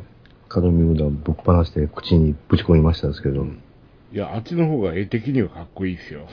[0.48, 3.62] カドミウム弾ぶっ放して口にぶち込みましたですけど、うん
[4.14, 6.26] いや、あっちの方が絵的にはかっこいいですよ。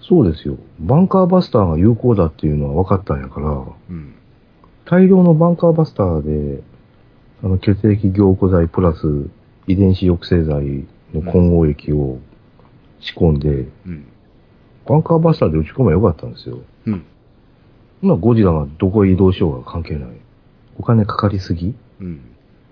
[0.00, 0.56] そうですよ。
[0.78, 3.48] バンカーバスターが有効だっていうのは分かったんやから、
[3.90, 4.14] うん。
[4.90, 6.62] 大量のバンカーバスターで、
[7.42, 9.28] あの血液凝固剤プラス
[9.66, 12.18] 遺伝子抑制剤の混合液を
[13.00, 14.08] 仕込んで、うん。
[14.86, 16.60] バンカーバスターで打ち込めばよかったんですよ。
[16.86, 17.04] うん。
[18.02, 20.10] 今ゴジラがどこへ移動しようが関係ない。
[20.78, 22.22] お金かかりすぎうん。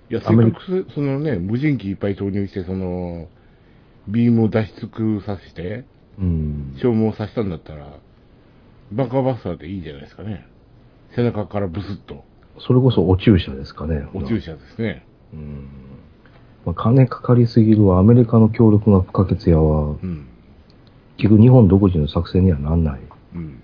[0.09, 3.29] いや、せっかくそそのね、無人機いっぱい投入して、その、
[4.09, 5.85] ビームを出し尽くさせて、
[6.19, 6.77] うん。
[6.81, 7.93] 消耗させたんだったら、
[8.93, 10.47] バンカーバスターでいいじゃないですかね。
[11.15, 12.25] 背中からブスッと、
[12.59, 14.07] それこそお注射ですかね。
[14.15, 15.07] お注射ですね。
[15.33, 15.69] うん。
[16.65, 20.27] まあ、金かかりすぎるわ、アメリカの協力が不可欠やわ、うん。
[21.17, 23.01] 結局日本独自の作戦にはなんない。
[23.35, 23.63] うん。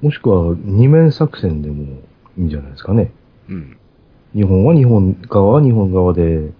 [0.00, 2.00] もしくは二面作戦でも
[2.38, 3.12] いいんじゃないですかね。
[3.48, 3.76] うん。
[4.34, 6.52] 日本は日本側は日本側で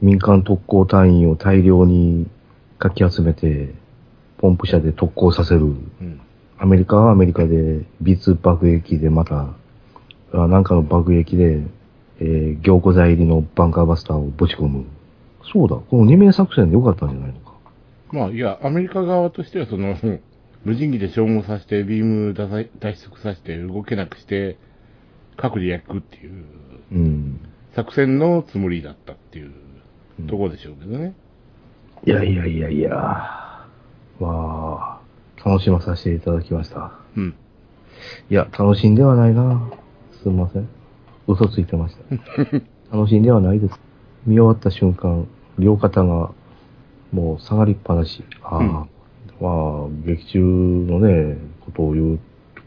[0.00, 2.26] 民間特攻隊員を大量に
[2.78, 3.72] かき集めて、
[4.38, 5.60] ポンプ車で特攻させる。
[5.60, 6.20] うん。
[6.58, 9.54] アメリカはアメリカで B2 爆撃でまた、
[10.32, 11.62] あなんかの爆撃で、
[12.20, 14.86] えー、凝固剤入りのバンカーバスターをぶち込む。
[15.52, 17.52] そうだ、この二面作戦でよかったんじゃないのか。
[18.12, 19.96] まあ、いや、アメリカ側としては、その、
[20.64, 24.58] 無人機で消耗させて、ビーム出さ出させて、動けなくして、
[25.36, 26.44] 核で焼くっていう、
[26.92, 27.40] うん。
[27.74, 29.52] 作戦のつもりだったっていう
[30.28, 31.14] ところでしょうけどね。
[32.06, 32.92] いやいやいやいや。
[34.20, 35.00] まあ、
[35.44, 36.92] 楽しまさせていただきました。
[37.16, 37.34] うん。
[38.30, 39.70] いや、楽しんではないな。
[40.22, 40.68] すみません。
[41.26, 42.02] 嘘ついてました。
[42.96, 43.80] 楽しんではないです。
[44.26, 45.26] 見終わった瞬間、
[45.58, 46.30] 両肩が
[47.12, 48.24] もう下がりっぱなし。
[48.42, 48.60] ああ、
[49.40, 52.18] まあ、劇中のね、ことを言う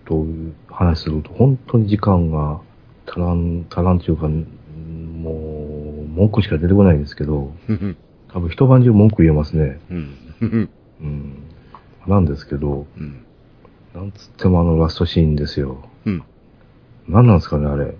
[0.05, 0.25] と、
[0.69, 2.59] 話すると、本当に時間が
[3.07, 7.97] 足らん、足らんというか、もう、文句しか出てこないんですけど、うん。
[8.31, 9.79] 多分一晩中文句言えますね。
[9.89, 10.69] うん。
[11.01, 11.44] うん。
[12.07, 13.25] なんですけど、うん。
[13.93, 15.77] なんつってもあのラストシーンですよ。
[16.05, 16.23] うん。
[17.07, 17.95] 何なんですかね、あれ。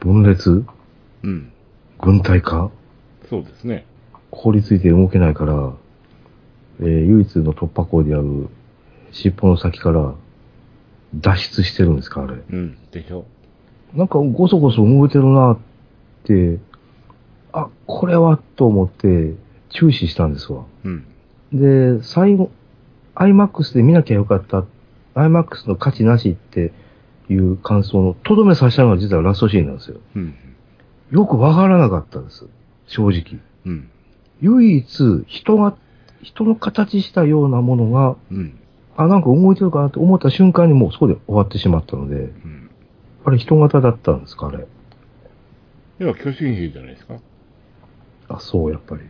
[0.00, 0.64] 分裂？
[1.22, 1.52] うん。
[2.00, 2.70] 軍隊化？
[3.28, 3.86] そうですね。
[4.30, 5.72] 凍りついて動けないから、
[6.80, 8.48] えー唯一の突破口である
[9.12, 10.14] 尻尾の先から
[11.14, 12.34] 脱出してるんですか、あれ。
[12.50, 12.76] うん。
[12.90, 13.24] でしょ。
[13.94, 15.58] なんかゴソゴソ動いてるなっ
[16.24, 16.58] て、
[17.52, 19.34] あ、これはと思って
[19.70, 20.64] 注視したんですわ。
[20.84, 21.04] うん。
[21.52, 22.50] で、最後、
[23.16, 24.64] IMAX で見なきゃよかった。
[25.14, 26.72] IMAX の価値なしって
[27.28, 30.00] いう感想のとどめさせたのが実はラストシーンなんですよ。
[30.14, 30.34] うん。
[31.10, 32.46] よくわからなかったです。
[32.86, 33.40] 正直。
[33.64, 33.88] うん。
[34.42, 35.76] 唯一、人が、
[36.22, 38.58] 人の形したようなものが、うん。
[38.96, 42.70] あ、なんか動いてるかなって思った瞬間にもうそこで終わってしまったので、うん。
[43.24, 44.66] あれ人型だったんですか、あれ。
[45.98, 47.14] では、巨神兵じゃないですか？
[48.28, 49.02] あ、そう、やっぱり。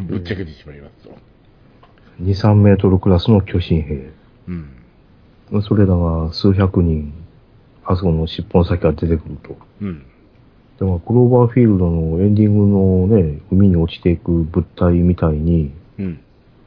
[0.00, 1.14] ぶっちゃけてしまいますと。
[2.22, 4.10] 2、3メートルクラスの巨神兵。
[4.48, 5.62] うん。
[5.62, 7.12] それらが数百人、
[7.84, 9.56] あそこの尻尾の先から出てくると。
[9.82, 10.06] うん。
[10.78, 16.20] でも、クローバーフィールドのエンディングのね、海に落ちていく物体みたいに、うん。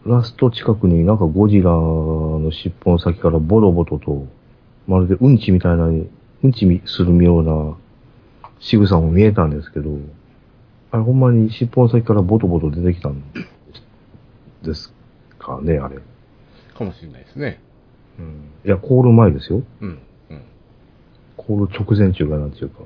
[0.06, 4.26] ラスト近くになんかゴジラの尻尾の先からボロボトと、
[4.88, 7.76] まるでうんちみたいな、うんちみするような
[8.60, 9.98] 仕草も見えたんですけど、
[10.92, 13.22] あれほんまに尻尾の先からボトボト出てきたん
[14.64, 14.94] です
[15.58, 15.98] かね、あれ。
[16.78, 17.60] かもしれないですね。
[18.20, 18.52] うん。
[18.66, 19.64] いや、凍る前ですよ。
[19.82, 20.00] うん。
[20.30, 20.42] うん。
[21.38, 22.82] 凍る直前中がなんていうか。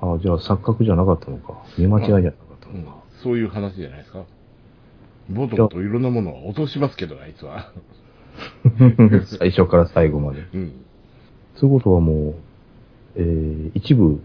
[0.00, 1.62] ああ、じゃあ錯覚じゃなかったのか。
[1.78, 3.02] 見間違いじゃなかったうんのか。
[3.22, 4.24] そういう話じゃないですか。
[5.30, 7.72] ボトボトいろんなものを落としますけど、あいつは。
[9.38, 10.44] 最初から最後まで。
[10.54, 10.72] うん。
[11.54, 12.34] そういうことはもう、
[13.16, 14.20] えー、一部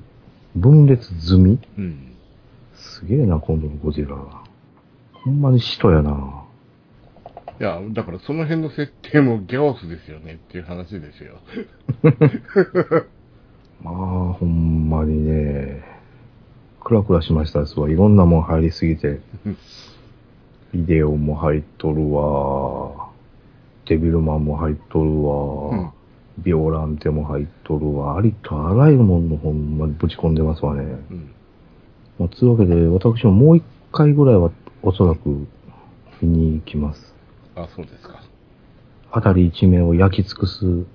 [0.56, 1.60] 分裂済み？
[1.78, 2.14] うん。
[2.74, 4.16] すげえな、今度のゴジラ。
[5.14, 6.47] ほんまに使徒やな。
[7.60, 11.40] いや、だからその辺の設定もギャオスですよねっていう話ですよ。
[13.82, 13.96] まあ、
[14.34, 15.84] ほんまにね、
[16.84, 17.90] クラクラしましたですわ。
[17.90, 19.20] いろんなもん入りすぎて。
[20.74, 23.10] ビデオも入っとるわ。
[23.86, 25.94] デビルマンも入っとるわ。
[26.40, 28.18] ビオランテも入っとるわ。
[28.18, 30.84] ありとあらゆるもんのほんまにぶち込んでますわね。
[30.84, 31.30] うん。
[32.20, 34.52] まあ、つうわけで、私ももう一回ぐらいは
[34.84, 35.48] おそらく
[36.22, 37.07] 見に行きます。
[37.64, 38.22] あ、そうですか。
[39.10, 40.86] 辺り一面を焼き尽くす、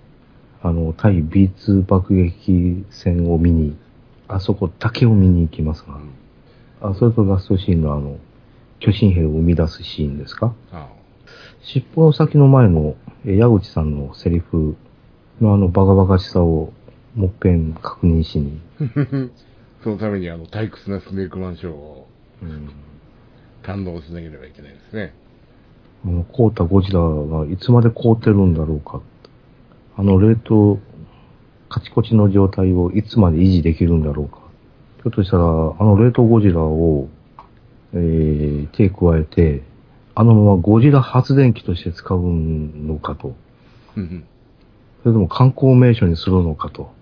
[0.63, 3.77] あの、対 B2 爆撃戦を見に、
[4.29, 6.91] あそこだけを見に行きますが、うん。
[6.93, 8.19] あ、それとラストシーンのあの、
[8.79, 10.55] 巨神兵を生み出すシーンですか？
[10.73, 10.89] あ
[11.63, 14.77] 尻尾の先の前の、え矢口さんのセリフ
[15.41, 16.73] のあのバカバカしさを
[17.15, 18.61] もっぺん確認しに、
[19.85, 22.09] そのためにあの退屈なスネークマンショーを
[22.43, 22.71] うん、
[23.63, 25.15] 堪能しなければいけないですね。
[26.05, 29.01] あの凍ったゴジラがいつまで凍ってるんだろうか。
[29.97, 30.79] あの冷凍、
[31.69, 34.39] カチコチの状態をいつまで維持できるんだろうか。
[34.97, 35.47] ひょっとしたら、あ
[35.85, 37.09] の冷凍ゴジラを、
[37.95, 39.63] えー、手加えて、
[40.15, 43.35] あのままゴジラ発電機として使うのかと。
[43.97, 44.25] うん
[45.03, 46.93] それとも観光名所にするのかと。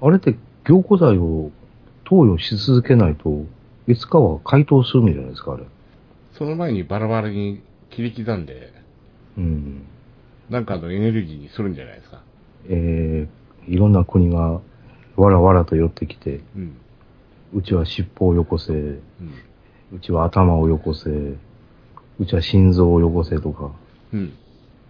[0.00, 1.50] あれって凝固剤を
[2.04, 3.44] 投与し続けないと、
[3.88, 5.64] いつかは解凍するんじゃないですか、あれ。
[6.34, 8.72] その前にバラバラに切り刻んで、
[9.36, 9.82] うん。
[10.50, 12.22] なんかのエネルギーにするんじゃないですか。
[12.68, 14.60] えー、いろんな国が
[15.16, 16.76] わらわらと寄ってきて、うん。
[17.54, 19.00] うちは尻尾をよこせ、うん。
[19.94, 23.72] うちは頭をよこせ、うちは心臓をよこせとか、
[24.12, 24.32] うん。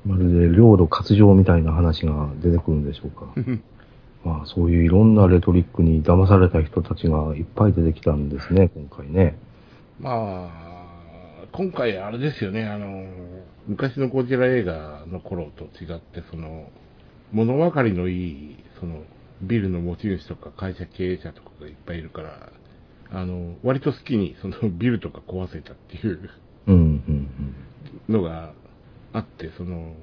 [0.05, 3.27] まるで領土割譲みたいな話が出てくるんでしょうか。
[4.25, 9.39] まあそういういろんなレトリックに騙された人たちがいっぱい出てきたんですね、今回ね。
[10.01, 10.68] まあ、
[11.59, 13.05] 今回あれですよね、あの、
[13.67, 16.71] 昔のゴジラ映画の頃と違って、その、
[17.33, 19.03] 物分かりのいい、その、
[19.43, 22.53] ビルの持ち主とか会社経営者とかがいっぱいいるから、
[23.11, 26.31] あの、割と好きにその ビルとか壊せたっていう
[28.09, 28.53] のが
[29.13, 29.97] あって、その、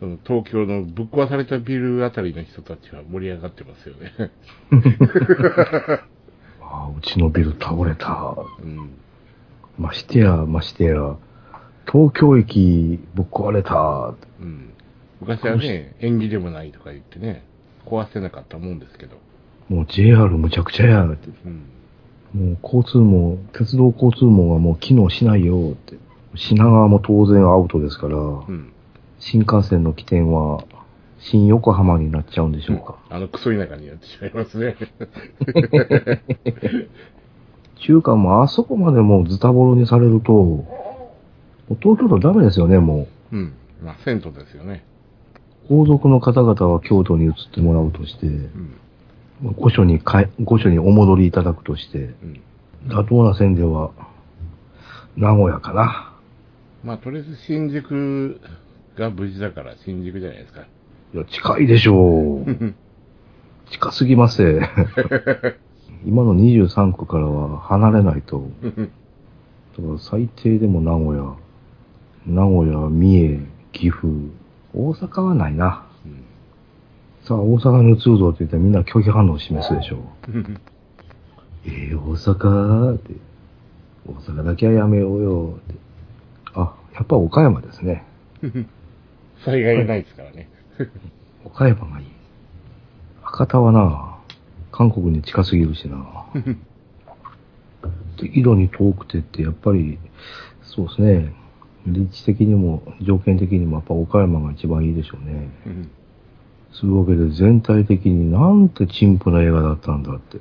[0.00, 4.12] その東京のぶっ壊されたビルあたりの人たちは盛り上がってますよね。
[6.60, 8.34] ああ、うちのビル倒れた。
[8.60, 8.99] うん。
[9.80, 11.16] ましてや、ましてや、
[11.90, 14.12] 東京駅ぶっ壊れた。
[14.38, 14.74] うん。
[15.22, 17.44] 昔はね、縁起でもないとか言ってね、
[17.86, 19.16] 壊せなかったもんですけど。
[19.70, 21.06] もう JR むちゃくちゃや。
[21.06, 21.64] ってうん。
[22.34, 25.96] もう交通網、鉄道交通網がもう機能しないよって。
[26.36, 28.72] 品川も当然アウトですから、うん。
[29.18, 30.62] 新幹線の起点は
[31.20, 32.96] 新横浜になっちゃうんでしょうか。
[33.08, 34.76] あのクソ田舎になってしまいますね。
[37.80, 40.66] 中華もあそこまでもうズタボロにされると、も
[41.70, 43.54] う東京都ダメですよね、もうん。
[43.82, 44.84] まあ、銭湯ですよね。
[45.66, 45.68] う。
[45.68, 48.76] 皇族の方々は京都に移ってもらうとして、うん。
[49.56, 52.40] 御所にかえ、御所にお戻りいただくとして、うん。
[52.88, 53.90] 妥当な線では、
[55.16, 56.12] 名古屋かな。
[56.84, 58.40] まあ、とりあえず新宿
[58.96, 60.62] が無事だから新宿じゃないですか。
[61.14, 62.74] いや、近いでしょう。
[63.70, 64.62] 近すぎますよ
[66.04, 68.48] 今の23区からは離れないと。
[68.62, 68.82] だか
[69.76, 71.36] ら最低でも名古屋、
[72.26, 74.06] 名古屋、三重、岐阜、
[74.74, 75.86] 大阪はないな。
[76.04, 76.24] うん
[77.22, 80.00] さあ、大阪に移るぞって言ったらみんな拒否反応を示すでしょう。
[81.66, 82.94] えー、大阪？
[82.94, 83.14] って。
[84.06, 85.74] 大阪だけはやめようよって。
[86.54, 88.04] あ、やっぱ岡山ですね。
[89.44, 90.48] 災害がないですからね。
[91.44, 92.06] 岡山がいい。
[93.22, 94.09] 博多はな、
[94.80, 96.24] 韓国に近すぎるしな。
[98.16, 99.98] で井戸に遠くてって、やっぱり、
[100.62, 101.34] そうですね。
[101.86, 105.50] 立地的にも、条件的にも、やっぱ岡山が一番いいでしょうね。
[105.66, 105.90] うん
[106.72, 110.38] そういうわけで全体的になんて陳腐な映画だったんだって。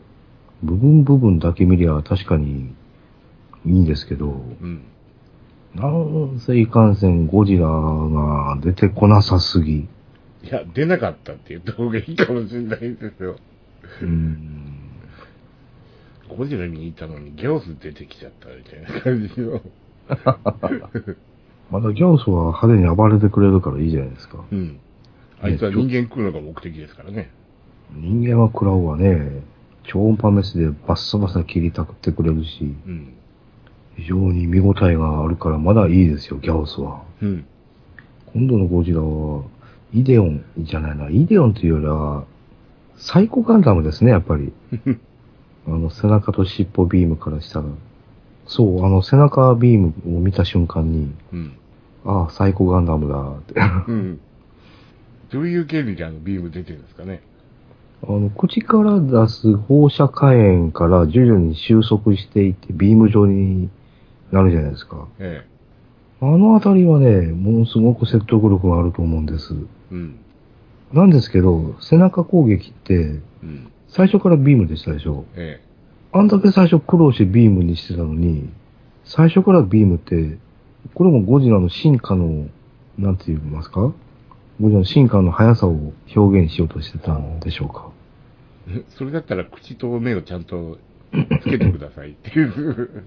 [0.62, 2.76] 部分部分だけ見りゃ確かに
[3.66, 4.28] いいんですけど、
[4.62, 4.84] うん。
[5.74, 9.80] なんせいかんせんゴジラが出てこなさすぎ。
[9.80, 9.88] い
[10.44, 13.36] や、出なかったって言った方がいいかもしれないですよ。
[14.02, 14.60] うん。
[16.38, 19.62] ゴジラ見に行ったのにギャオス出てきちゃったみたいな感じの。
[21.72, 24.44] まだギャオスは派手に暴れてくれるからいいじゃないですか。
[24.52, 24.80] うん。
[25.42, 27.32] あいつは人間食うのが目的ですからね。
[27.94, 29.44] 人間は食らうわね。
[29.84, 33.14] 超音波メスでバッサバサ切りたくってくれるし、うん。
[33.96, 37.04] 非常に見応えがあるからまだいいですよ、ギャオスは。
[37.22, 37.46] うん。
[38.34, 39.44] 今度のゴジラは、
[39.92, 42.26] イデオンじゃないな、イデオンというよりは、
[43.00, 44.52] サイコガンダムですね、やっぱり。
[45.68, 47.66] あの、背中と尻尾ビームからしたら。
[48.46, 51.52] そう、あの、背中ビームを見た瞬間に、うん。
[52.06, 53.56] ああ、サイコガンダムだって。
[53.88, 54.20] うん。
[55.32, 57.22] どういう原理であのビーム出てるんですかね？
[58.02, 63.70] あの、口から出す放射火炎から徐々に収束していって、ビーム状に
[64.32, 65.08] なるじゃないですか。
[65.20, 65.46] え
[66.22, 69.54] あのあたりはね、ものすごく説得力があると思うんです。
[69.54, 69.96] え。
[69.96, 70.16] うん。
[70.94, 73.72] なんですけど、背中攻撃って、うん。
[73.88, 75.26] 最初からビームでしたでしょ？
[75.36, 75.62] え
[76.12, 78.50] あんだけ最初苦労してビームにしてたのに、
[79.04, 80.38] 最初からビームって、
[80.94, 82.48] これもゴジラの進化の、
[82.98, 83.82] なんて言いますか？
[83.82, 87.90] ゴジラの進化の速さを表現しようとしてたんでしょうか？
[88.70, 88.84] え。
[88.90, 90.78] それだったら口と目をちゃんと
[91.42, 93.04] つけてくださいっていう。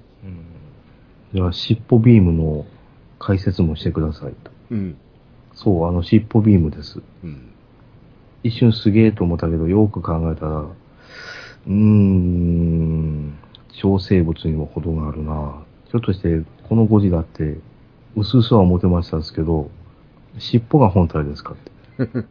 [1.35, 2.67] じゃあ、尻尾ビームの
[3.19, 4.51] 解説もしてくださいと。
[4.71, 4.97] うん。
[5.55, 7.01] そう、あの尻尾ビームです。
[7.25, 7.52] うん。
[8.43, 13.39] 一瞬すげえと思ったけど、よく考えたら、うーん、
[13.81, 17.59] 超生物にも程があるなひょっとして、このゴジラって、
[18.17, 19.71] うすうすは思ってましたですけど、
[20.39, 22.27] 尻尾が本体ですかって。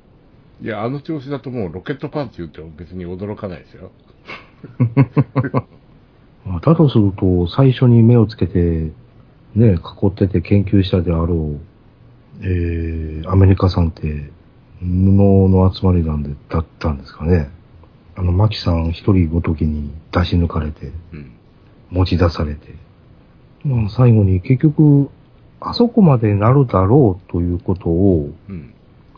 [0.62, 3.92] いや、あの調子だともうロケットパンチ打っても別に驚かないですよ。
[6.46, 8.92] まあだとすると、最初に目をつけて、
[9.56, 11.60] ね、囲ってて研究したであろう、
[12.42, 14.32] えー、アメリカさんって、
[14.82, 17.50] 布の集まりなんで、だったんですかね。
[18.16, 21.32] あの、マキさん一人ごときに出し抜かれて、うん。
[21.92, 22.74] 持ち出されて。
[23.64, 25.10] まあ、最後に結局、
[25.60, 28.74] あそこまでなるだろうということを、うん。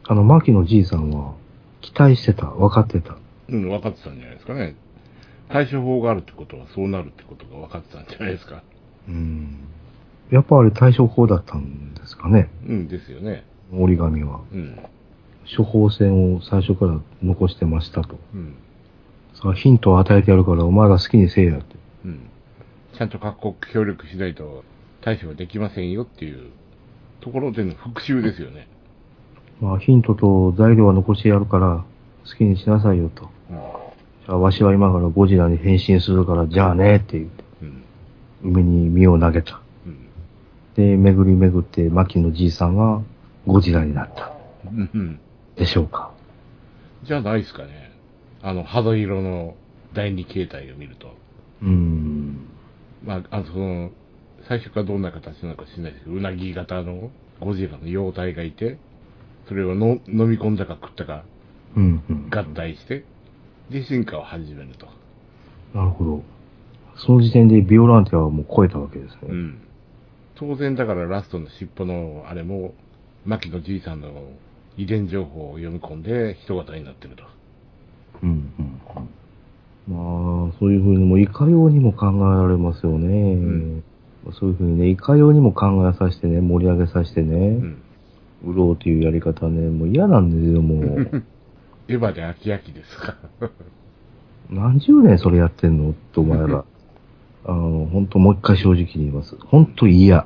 [0.05, 1.33] あの、マキのじいさんは
[1.81, 3.15] 期待してた、分かってた。
[3.47, 4.75] うん、分かってたんじゃないですかね。
[5.49, 8.63] 対処法があるってことはそうなるってことが分かってたんじゃないですか。
[9.07, 9.59] うん。
[10.31, 12.49] やっぱあれ対処法だったんですかね。
[12.67, 13.45] うんですよね。
[13.71, 14.41] 折り紙は。
[14.51, 14.79] うん。
[15.45, 18.17] 処方箋を最初から残してましたと。
[18.33, 18.55] うん。
[19.35, 21.75] さあ、ヒントを与えてやるからお前ら好きにせえやって。
[22.05, 22.29] うん。
[22.93, 24.63] ちゃんと各国協力しないと
[25.01, 26.51] 対処はできませんよっていう
[27.19, 28.67] ところでの復習ですよね。
[29.59, 31.83] まあ、ヒントと材料は残してやるから、
[32.25, 33.29] 好きにしなさいよと。
[33.49, 33.57] うん。
[33.57, 37.83] じゃあ、わしは今からゴジラに変身するから、じゃあねって言って、うん。
[38.43, 39.61] 海に身を投げた。
[39.85, 39.97] うん。
[40.75, 43.01] で、巡り巡って、マキのじいさんが
[43.45, 44.31] ゴジラになった。
[44.71, 45.19] うんうん。
[45.55, 46.11] でしょうか？
[47.03, 47.91] じゃあないですかね。
[48.41, 49.55] あの、肌色の
[49.93, 51.07] 第二形態を見ると。
[51.61, 52.47] うーん。
[53.05, 53.91] まあ、あの、その、
[54.47, 58.77] 最初からどんな形なのか知らないですけど、うなぎ型のゴジラの妖体がいて、
[59.47, 61.23] それをの飲み込んだか食ったか
[61.75, 62.29] うん、うん。
[62.29, 63.05] 合体して、
[63.69, 64.87] で、進化を始めると。
[65.73, 66.23] なるほど。
[66.95, 69.19] その時点でビオランテはもう超えたわけですね。
[69.23, 69.61] うん。
[70.35, 72.73] 当然だからラストの尻尾のあれも、
[73.25, 74.11] 牧のじいさんの
[74.77, 77.23] 遺伝情報を読み込んで人型になってると。
[78.23, 78.79] うん、うん。
[79.85, 83.35] まあ、そういうふうにも、いかようにも考えられますよね。
[83.35, 83.83] ん
[84.31, 87.81] そういうふうにね、いかようにも考えさせてね、盛り上げさせてうね、ん。
[88.45, 91.23] 売ろうというやり方ね、もう嫌なんですよ、もう。
[91.89, 93.15] エヴァで飽き飽きですか。
[94.49, 95.89] 何十年それやってんの？
[95.91, 96.63] ってお前ら。
[97.45, 99.35] あの、本当もう一回正直に言います。
[99.47, 100.25] 本当嫌。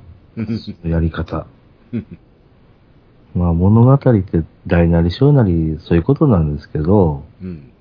[0.84, 1.48] やり方。
[3.36, 7.72] まあ物語って大なり小なりそういうことなんですけど、うん。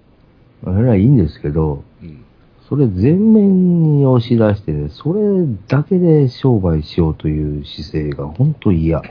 [0.64, 2.24] それはいいんですけど、うん。
[2.68, 5.20] それ全面に押し出してね、それ
[5.68, 9.02] だけで商売しようという姿勢が本当嫌。
[9.02, 9.08] で、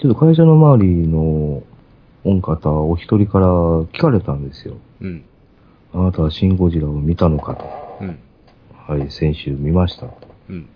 [0.00, 1.62] ちょっと会社の周りの
[2.24, 4.76] 御方お一人から聞かれたんですよ。
[5.00, 5.24] うん。
[5.94, 7.64] あなたはシン・ゴジラを見たのかと。
[8.00, 8.18] うん。
[8.86, 10.06] はい、先週見ました。
[10.48, 10.68] うん。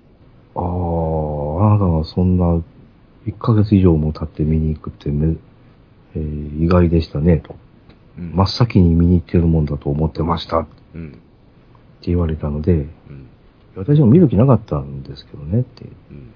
[0.56, 2.62] ああ、あなたがそんな
[3.26, 5.36] 1ヶ月以上も経って見に行くってめ、
[6.14, 7.56] えー意外でしたね、と。
[8.18, 8.32] うん。
[8.34, 11.18] 真っ先に見に行ってるもんだと思ってましたってうん。
[12.02, 12.88] 言われたので、うん。
[13.76, 15.84] 私も見る気なかったんですけどねって。
[16.10, 16.30] うん。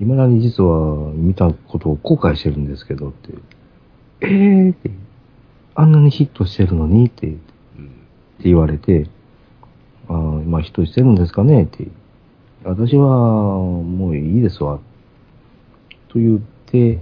[0.00, 3.32] 未だに実は見たことを後悔してるんですけどって。
[4.22, 4.90] えーって。
[5.76, 7.36] あんなにヒットしてるのにってって
[7.78, 7.90] うん。
[8.42, 9.08] 言われて、
[10.08, 11.86] ああ、まあヒットしてるんですかねって。
[12.64, 14.78] 私はもういいですわ。
[16.08, 16.98] と言って、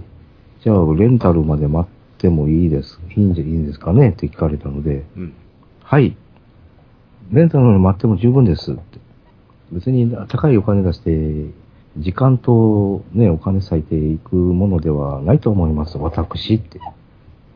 [0.61, 2.99] じゃあレンタルまで待ってもいいです。
[3.15, 4.09] いいんじゃいいんですかね？
[4.09, 5.33] って聞かれたので、うん。
[5.81, 6.15] はい。
[7.31, 8.99] レンタルの待っても十分ですって。
[9.71, 11.45] 別に高いお金出して、
[11.97, 16.79] 時間とね、お金割いていくものではないと思います、私って。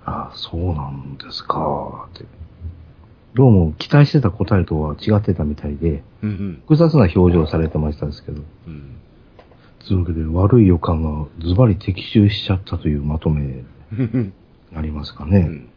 [0.05, 2.25] ああ、そうなんですか、って。
[3.33, 6.61] どうも期待してた答えとは違ってたみたいで、うんうん。
[6.61, 8.41] 複雑な表情されてましたんですけど。
[8.67, 8.97] うん。
[9.85, 14.33] というわけで、悪い予感がズバリ的中しちゃったというまとめにうん
[14.71, 15.39] なりますかね。
[15.39, 15.69] うん。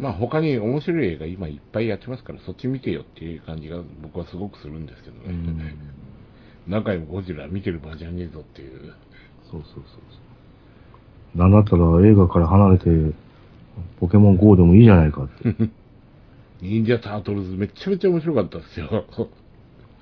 [0.00, 5.22] まあ他に面白い映画今いっぱいやってますから、そっち見てよっていう感じが僕はすごくするんですけどね。
[5.26, 5.78] うん
[6.66, 8.94] 何回もゴジラ見てる場合じゃねえぞっていう。
[9.50, 9.98] そうそうそうそ
[11.36, 11.38] う。
[11.38, 13.14] なんだったら映画から離れて、
[14.00, 15.54] ポケモン GO でもいいじゃないかって。
[16.64, 19.04] 忍者タートルズめちゃめちゃ面白かったですよ。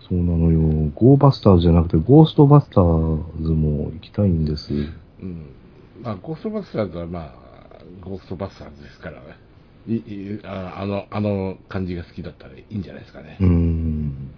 [0.09, 0.91] そうなのよ。
[0.95, 4.73] ゴーバスターズじゃなくて、ゴーストバスターズも行きたいんです。
[4.73, 4.77] う
[5.25, 5.47] ん。
[6.03, 9.23] まあ、ゴーストバスターズはまあ、ゴーストバスターズですから、
[9.89, 13.47] いいああの、あの感じが好きだったらいいんじゃないですかねうー。
[13.47, 14.31] ん。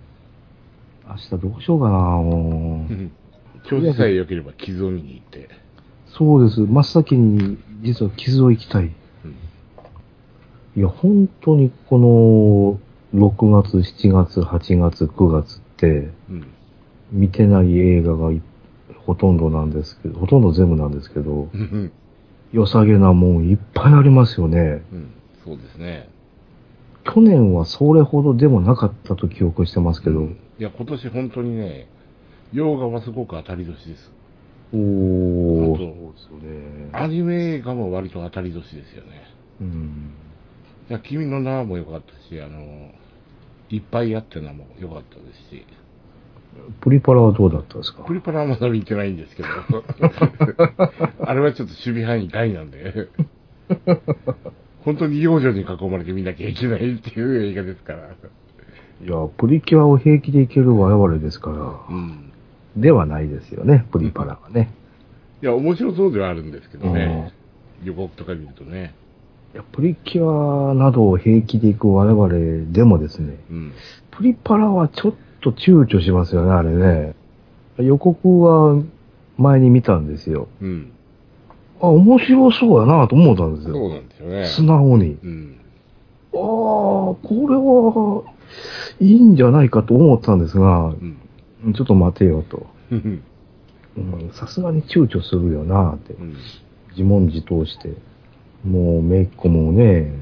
[1.06, 3.68] 明日どうしようかな、もう。
[3.68, 5.50] 調子さえ良ければ傷を見に行って。
[6.16, 6.60] そうです。
[6.60, 8.90] 真っ先に、実は傷を行きたい。
[10.76, 12.80] うんいや、本当にこの、
[13.14, 16.46] 6月、7月、8月、9月って、うん。
[17.12, 18.42] 見てない映画がい
[19.06, 21.92] ほとんどなんですけど、ほとんど全部なんですけど、うん。
[22.52, 24.82] 良さげなもんいっぱいありますよね。
[24.92, 25.10] うん。
[25.44, 26.08] そうですね。
[27.04, 30.22] 去年はそれほどでもなかったと記憶してますけど、
[30.58, 31.86] いや、今年本当にね、
[32.52, 34.10] 洋画はすごく当たり年です。
[34.72, 36.88] おー、あとそうですよね。
[36.92, 39.22] アニメ映画も割と当たり年ですよね。
[39.60, 40.03] うん。
[40.90, 42.90] いや、君の名はも良かったし、あの、
[43.70, 45.66] いっぱいあってのも良かったですし、
[46.80, 48.02] プリパラはどうだったですか？
[48.04, 49.48] プリパラはまだ見てないんですけど、
[51.26, 53.08] あれはちょっと守備範囲外なんで、
[54.84, 58.08] 本当に幼女に囲まれて見なきゃいけないっていう映画ですから。
[58.08, 62.30] いや、プリキュアを平気でいける我々ですから、うん。
[62.76, 64.70] ではないですよね、プリパラはね。
[65.42, 67.32] いや、面白そうではあるんですけどね、
[67.82, 68.94] 予告とか見るとね。
[69.54, 73.72] いや、プリキュアなどを平気でいく我々でもですね、うん。
[74.10, 77.14] プリパラはちょっと躊躇しますよね、あれね。
[77.78, 78.82] 予告は
[79.38, 80.48] 前に見たんですよ。
[80.60, 80.90] うん。
[81.80, 83.88] あ、面白そうやなと思ったんですそうよ。
[83.90, 84.46] なんですよね。
[84.46, 85.18] 素直に。
[85.22, 85.56] うん。
[86.32, 88.22] ああ、これは
[88.98, 90.90] いいんじゃないかと思ったんですが、う
[91.68, 91.72] ん。
[91.74, 92.66] ちょっと待てよと。
[94.32, 96.14] さすがに躊躇するよなって。
[96.14, 96.34] うん。
[96.90, 97.92] 自問自答して。
[98.64, 100.12] もう、めいっ子もね、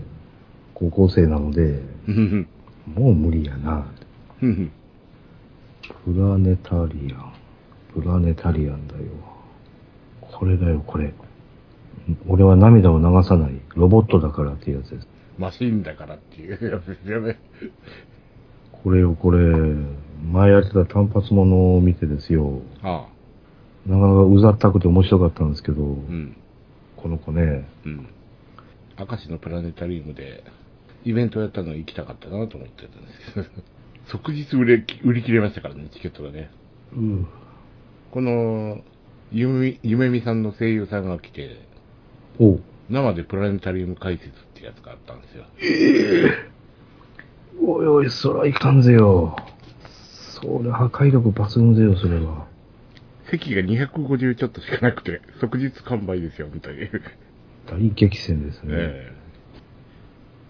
[0.74, 2.48] 高校生なので、うん。
[2.94, 3.86] もう無理やな。
[4.40, 4.58] プ
[6.08, 7.32] ラネタリアン。
[7.94, 9.02] プラネタリアンだよ。
[10.20, 11.12] これだよ、これ。
[12.26, 15.06] 俺は涙を流さないロボットだからっていうやつです。
[15.38, 17.38] マシンだからっていうやつですよね。
[18.82, 19.38] これよ、これ。
[20.32, 22.60] 前やってた単発ものを見てですよ。
[22.82, 23.88] ああ。
[23.88, 26.36] なかなかうざったくて面白かったんですけど、うん。
[26.96, 28.06] この子ね、うん。
[29.08, 30.44] 明石のプラネタリウムで、
[31.04, 33.46] イベントやったの行きたかったなと思ってたんですけど、
[34.06, 36.50] 即日売れ、売り切れましたからね、チケットがね。
[36.94, 37.26] うん、
[38.10, 38.82] この、
[39.32, 41.56] ゆめ、みさんの声優さんが来て、
[42.90, 45.44] 生でプラネタリウム解説ってやつがあったんですよ。
[47.64, 49.36] おいおい、そらいかんぜよ。
[49.88, 52.46] それ破壊力抜群ぜよ、それは。
[53.30, 56.88] 席が250ちょっとしかなくて、即日完売ですよ、本当に。
[57.66, 58.74] 大激戦ですね。
[58.74, 59.22] ええ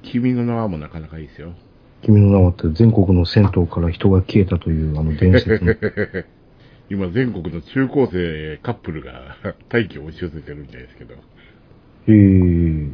[0.03, 1.53] 君の名はもなかなかいいですよ。
[2.03, 5.75] 君の名はって全国の銭湯から人が消えたというあの伝説の。
[6.91, 9.37] 今、全国の中高生カップルが
[9.69, 11.15] 大気を押し寄せてるみたいですけど。
[12.09, 12.91] えー、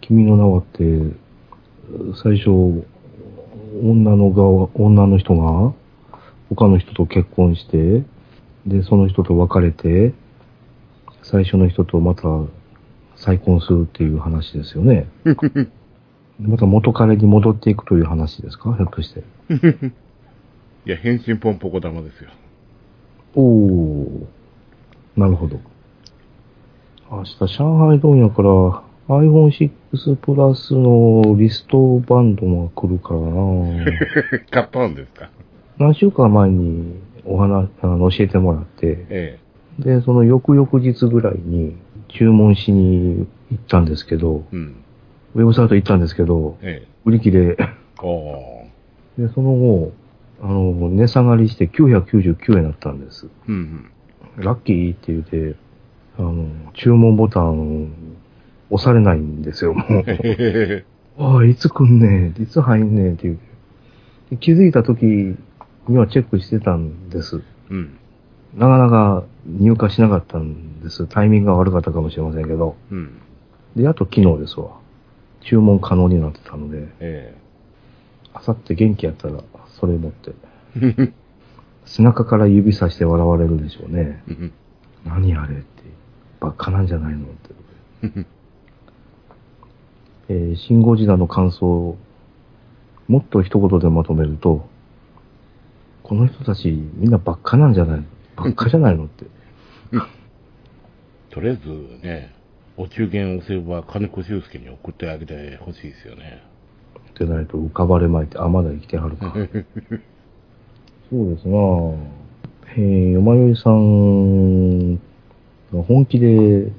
[0.00, 0.84] 君の名はって、
[2.22, 2.50] 最初、
[3.82, 5.74] 女の側、女の人が
[6.48, 8.02] 他の人と結婚して、
[8.66, 10.14] で、その人と別れて、
[11.22, 12.22] 最初の人とまた
[13.20, 15.08] 再婚するっていう話ですよね。
[16.40, 18.74] また元彼に戻っていくという話ですか？
[18.76, 19.22] ひょっとして。
[20.86, 22.30] いや、変身ポンポコ玉ですよ。
[23.34, 24.24] おー、
[25.16, 25.58] なるほど。
[27.10, 33.84] 明日、上海問屋から iPhone6 プラスのリストバンドが来るからな
[34.50, 35.30] 買ったんですか？
[35.78, 36.94] 何週間前に
[37.24, 39.38] お話、あの、教えてもらって、え
[39.78, 41.76] で、その翌々日ぐらいに
[42.08, 44.56] 注文しに行ったんですけど、え。
[44.56, 44.84] うん。
[45.34, 46.88] ウェブサイト行ったんですけど、ええ。
[47.04, 47.56] 売り切れ。
[47.56, 49.92] で、その後、
[50.40, 53.28] あの、値下がりして999円だったんです。
[53.48, 53.90] うん
[54.36, 55.56] ラッキーって言って、
[56.16, 57.92] あの、注文ボタン
[58.70, 60.84] 押されないんですよ、もう。
[61.18, 63.38] ああ、いつ来んねん、いつ入んねんって言う。
[64.30, 67.42] で気づいた時にはチェックしてたんです。
[67.70, 67.98] うん。
[68.54, 71.06] なかなか入荷しなかったんです。
[71.06, 72.76] タイミングが悪かったかもしれませんけど。
[72.90, 73.20] うん。
[73.76, 74.78] で、あと昨日ですわ。
[75.40, 77.36] 注文可能になってたので、え
[78.34, 79.42] あさって元気やったら、
[79.80, 80.32] それ持って、
[80.76, 81.12] え
[81.84, 84.22] 背中から指さして笑われるでしょうね。
[84.28, 84.52] うん
[85.04, 85.64] 何あれって、
[86.40, 87.28] バカなんじゃないのっ
[88.12, 88.26] て。
[90.30, 91.96] えー、シンゴジラの感想を、
[93.06, 94.68] もっと一言でまとめると、
[96.02, 98.04] この人たちみんなばっかなんじゃないの
[98.44, 99.24] ばっかじゃないのって。
[101.30, 101.68] とりあえず
[102.02, 102.32] ね、
[102.76, 106.42] お中元お歳暮は金子修介に送ってあげてほしいですよね。
[107.18, 109.34] でないと浮かばれまいて、あ、まだ生きてはるか。
[111.10, 111.96] そうですなぁ。
[112.76, 115.00] えー、よまよいさんが
[115.86, 116.70] 本気で、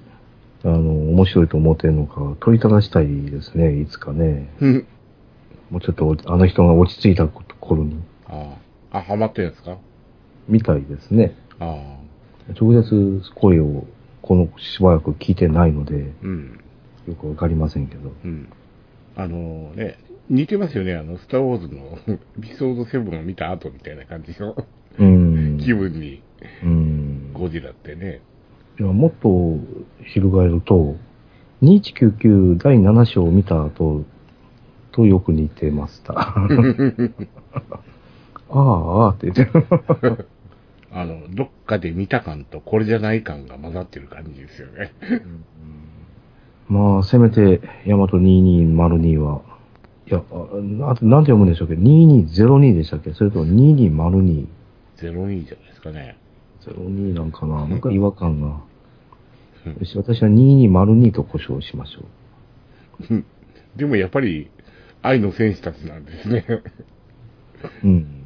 [0.64, 4.50] あの、面白いと思ってるのか、問いただしたいですね、いつかね。
[4.62, 4.86] う ん
[5.72, 7.98] もうちょっと、あの人が落ち着いた頃に、
[8.28, 8.56] あ
[8.92, 8.98] あ。
[9.00, 9.78] あ、ハマってるんですか？
[10.48, 11.34] みたいですね。
[11.60, 12.00] ああ。
[12.60, 13.86] 直接声を、
[14.22, 16.60] このしばらく聞いてないので、うん。
[17.08, 18.12] よくわかりませんけど。
[18.24, 18.50] うん。
[19.16, 19.98] あのね、
[20.30, 22.00] 似てますよね、あの、スターウォーズの
[22.40, 25.58] エピソード7を見た後みたいな感じのうーん。
[25.60, 26.22] 気分に、
[26.64, 27.34] うーん。
[27.34, 28.22] ゴジラってね。
[28.80, 29.58] いや、もっと
[30.06, 30.96] 翻ると、
[31.62, 34.04] 2199第7章を見た後
[34.92, 36.14] とよく似てました。
[38.52, 39.52] ああ、ああって言って。
[40.92, 44.92] あの、どっかで見た感とこれじゃない感が混ざってる感じですよね。
[46.68, 49.42] まあ、せめて、ヤマト2202は、
[50.08, 51.76] いや、ああと、なんて読むんでしょうけ？
[51.76, 53.14] ど、2202でしたっけ？
[53.14, 54.48] それとも2202。
[54.98, 56.18] 02じゃないですかね。
[56.66, 57.68] 02なんかな？
[57.68, 58.48] なんか違和感が。
[58.48, 62.06] うんよし、私は2202と故障しましょ
[63.14, 63.24] う。
[63.76, 64.50] でもやっぱり、
[65.02, 66.46] 愛の戦士たちなんですね。
[67.84, 68.19] うん。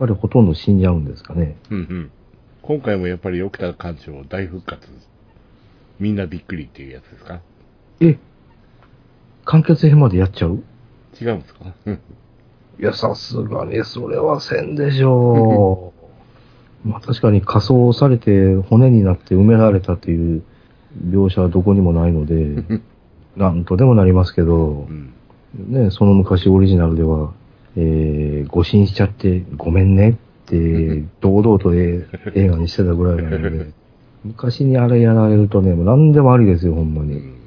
[0.00, 1.56] やっぱりほとんど死んじゃうんですかね。
[1.70, 2.10] うんうん。
[2.62, 4.88] 今回もやっぱり起きた艦長大復活。
[6.00, 7.40] みんなびっくりっていうやつですか？
[8.00, 8.18] え
[9.44, 10.62] 完結編までやっちゃう？
[11.20, 11.72] 違うんですか？
[11.86, 11.94] う ん
[12.80, 15.92] いや、さすがにそれはせんでしょ
[16.84, 16.88] う。
[16.88, 20.42] まあ確かに仮装されて骨になって埋められたという
[21.06, 22.64] 描写はどこにもないので、
[23.36, 25.12] なんとでもなりますけどう、ん。
[25.56, 27.32] ね、その昔オリジナルでは、
[27.76, 30.14] えー、誤信しちゃってごめんねっ
[30.46, 33.66] て、 堂々とえ映画にしてたぐらいなので、
[34.24, 37.14] 昔にあれやられるとね、もう何でもありですよ、ほんまに。
[37.14, 37.44] うん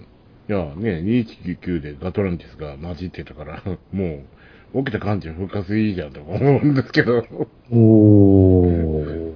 [0.49, 3.61] いや、ね、2199でガトランティスが混じってたから、
[3.91, 4.23] も
[4.73, 7.25] う、起きた艦長復活いいじゃんと思うんですけど。
[7.69, 9.32] おー。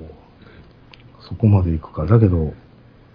[1.19, 2.05] そこまで行くか。
[2.05, 2.53] だけど、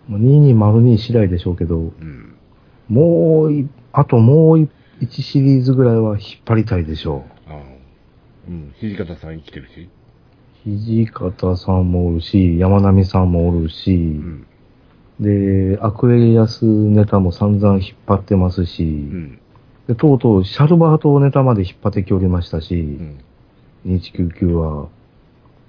[0.09, 2.35] まあ2202次第でしょうけど、うん。
[2.89, 4.68] もうい、あともうい
[5.01, 7.36] 1シリーズぐらいは引っ張りたいでしょああ。
[8.49, 8.74] うん。
[8.80, 9.88] 土方さん生きてるし。
[10.66, 10.70] う。
[10.78, 14.47] 土方さんもおるし、山並さんもおるし、うん。
[15.20, 19.38] で、アクエリアスネタも散々引っ張ってますし、うん。
[19.88, 23.18] でとうとうシャルバートネタまで引っ張ってきおりましたし、うん。
[23.86, 24.88] 2199は、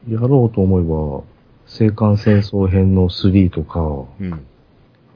[0.09, 1.25] やろうと思えば、青
[1.67, 3.82] 函戦争編の3とか、
[4.19, 4.45] うん。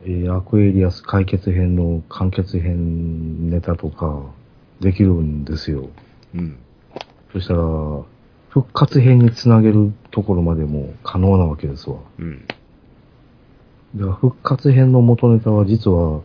[0.04, 4.24] えーアクエリアス解決編の完結編ネタとか、
[4.80, 5.90] できるんですよ。
[6.34, 6.58] うん。
[7.34, 7.60] そしたら、
[8.50, 11.98] 復活編につなげるところまでも可能なわけですわ。
[12.20, 12.46] うん。
[13.96, 16.22] では復活編の元ネタは実は、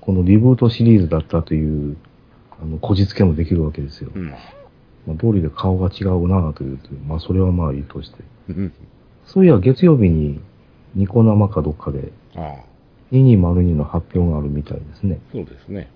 [0.00, 1.96] このリブートシリーズだったという、
[2.60, 4.10] あの、こじつけもできるわけですよ。
[4.14, 4.30] うん。
[4.30, 4.36] ま
[5.08, 8.16] あ、通りで顔が違うなぁというと、まあ、それはまあいいとして。
[8.48, 8.72] うん。
[9.26, 10.40] そういや、月曜日に、
[10.94, 12.68] ニコ生かどっかで、ああ。
[13.12, 15.18] 2202の発表があるみたいですね。
[15.32, 15.90] そうですね。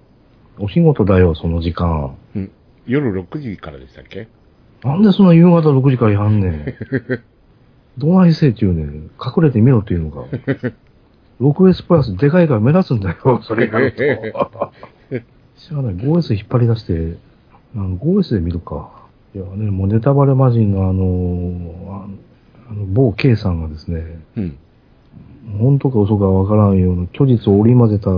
[0.59, 2.17] お仕事だよ、その時間。
[2.35, 2.51] うん。
[2.87, 4.29] 夜6時からでしたっけ？
[4.85, 6.75] なんでそんな夕方6時からやんねん。
[7.99, 9.11] どないせいちゅうねん。
[9.21, 10.25] 隠れてみろっていうのか。
[11.41, 14.73] 6S プラスでかいから目立つんだよ、それやると。
[15.57, 17.17] しゃあない、5S 引っ張り出して、
[17.75, 18.91] あの 5S で見るか。
[19.35, 22.07] いやね、もうネタバレ魔人のあの、
[22.69, 24.57] ああの某 K さんがですね、うん。
[25.59, 28.11] 本当か嘘かわからんような虚実を織り交ぜた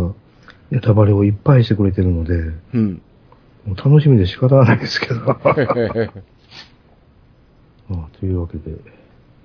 [0.71, 2.35] ネタバレをいっぱいしてくれてるので、
[2.75, 3.03] うん。
[3.67, 5.15] もう楽しみで仕方がないですけど。
[7.89, 8.77] まあ、というわけで、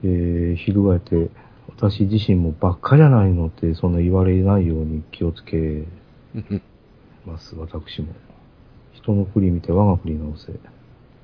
[0.04, 1.30] えー、翻って、
[1.68, 5.86] 私自身もばっかじゃないのって、そんな言われないように気をつけ
[7.26, 8.08] ます、 私も。
[8.94, 10.54] 人の振り見て我が振り直せ。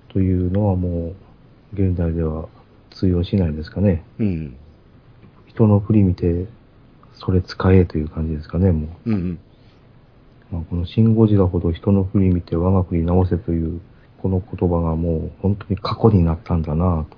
[0.09, 1.13] というのはも
[1.73, 2.47] う、現代では
[2.91, 4.03] 通用しないんですかね。
[4.19, 4.55] うん。
[5.47, 6.45] 人の振り見て、
[7.13, 9.11] それ使えという感じですかね、もう。
[9.11, 9.39] うん。
[10.51, 13.81] まあ、このシン・ゴジラほど人の振り見て我が振り直せという
[14.25, 17.17] この言葉がもう本当に過去になったんだなと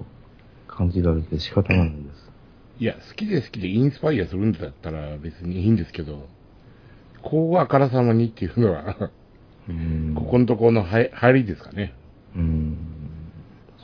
[0.68, 2.32] 感じられて仕方ないんです。
[2.80, 6.28] いや、好きで好きでインスパイアするんだったら別にいいんですけど、
[7.24, 9.10] こうあからさまにっていうのは、
[9.70, 11.94] うんここのところの入入りですかね。
[12.36, 12.78] うん。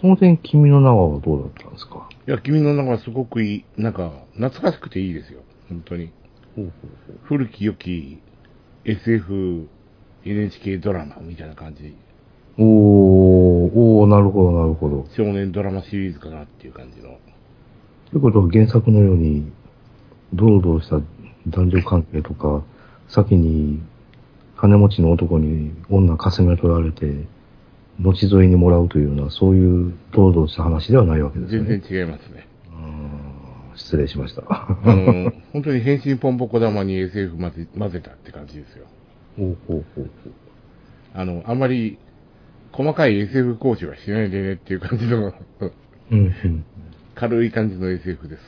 [0.01, 2.09] その点、君の名はどうだったんですか？
[2.27, 5.43] いや、君の名はすごくいい、なんか、懐かしくていいですよ。
[5.69, 6.11] 本当に。
[7.23, 8.19] 古き良き
[8.83, 9.69] SF、
[10.25, 11.95] NHK ドラマみたいな感じ。
[12.55, 12.65] おー、
[13.65, 15.05] おー、なるほど、なるほど。
[15.15, 17.17] 少年ドラマシリーズかなっていう感じの。
[18.11, 19.51] ということは原作のように、
[20.33, 20.99] ドロドロした
[21.47, 22.63] 男女関係とか、
[23.07, 23.81] 先に
[24.57, 27.25] 金持ちの男に女かせめ取られて、
[27.99, 31.83] 後添いにもらうというような、そういうドロドロした話ではないわけですよ全ね。
[31.87, 32.47] 然違いますね。
[32.73, 33.09] うん
[33.75, 34.43] 失礼しました。
[34.49, 38.85] あの、本当に変身ポンポコ玉に SF 混ぜ混ぜたって感じですよ。
[39.37, 40.09] ほうほうほう
[41.15, 41.97] あの、あんまり
[42.73, 45.73] 細かい SF 講師はしないでねっていう感じのほう。
[46.11, 46.65] うん、うん。
[47.15, 48.41] 軽い感じの SF です。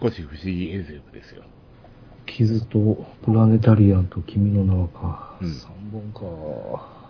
[0.00, 1.42] 少し不思議 SF ですよ。
[2.26, 5.38] 傷とプラネタリアンと君の名はか。
[5.40, 7.00] うん三本か。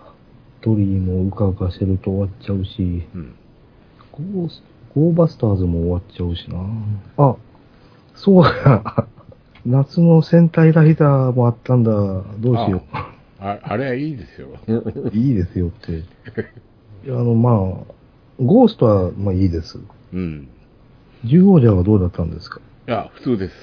[0.63, 3.35] ドリーもうかうかしてると終わっちゃうし、うん。
[4.13, 4.63] ゴース
[4.95, 6.59] ゴーバスターズも終わっちゃうしな。
[7.17, 7.37] あ、
[8.15, 9.07] そうや。
[9.67, 11.91] 夏の戦隊ライダーもあったんだ。
[11.91, 13.20] どうしよあ、あ
[13.77, 14.49] れはいいですよ。
[14.67, 15.11] う。
[15.15, 15.93] いいですよって。
[17.07, 17.93] いや、あの、まあ、
[18.43, 19.79] ゴーストは、まあいいです。
[20.13, 20.49] うん。
[21.25, 22.61] 十王者はどうだったんですか？
[22.89, 23.55] いや、普通です。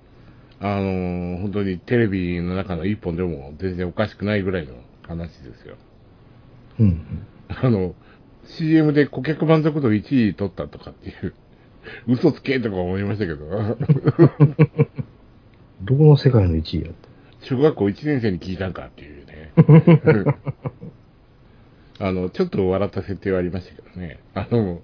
[0.60, 4.72] あのー本当にテレビの中の一本でも全然おかしくないぐらいの
[5.02, 5.76] 話ですよ。
[6.80, 7.04] うんうん。
[7.48, 7.94] あの、
[8.46, 11.34] CM で顧客満足度1位取ったとかっていう、
[12.08, 13.44] 嘘つけとか思いましたけど、
[15.82, 17.08] どこの世界の1位やって。
[17.44, 19.52] 小学校1年生に聞いたんかっていうね。
[22.00, 24.18] あの、ちょっと笑った設定はありましたけどね。
[24.34, 24.80] あの、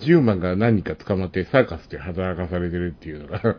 [0.00, 3.56] 10万が何人か捕まってサーカスで働かされてるっていうのが、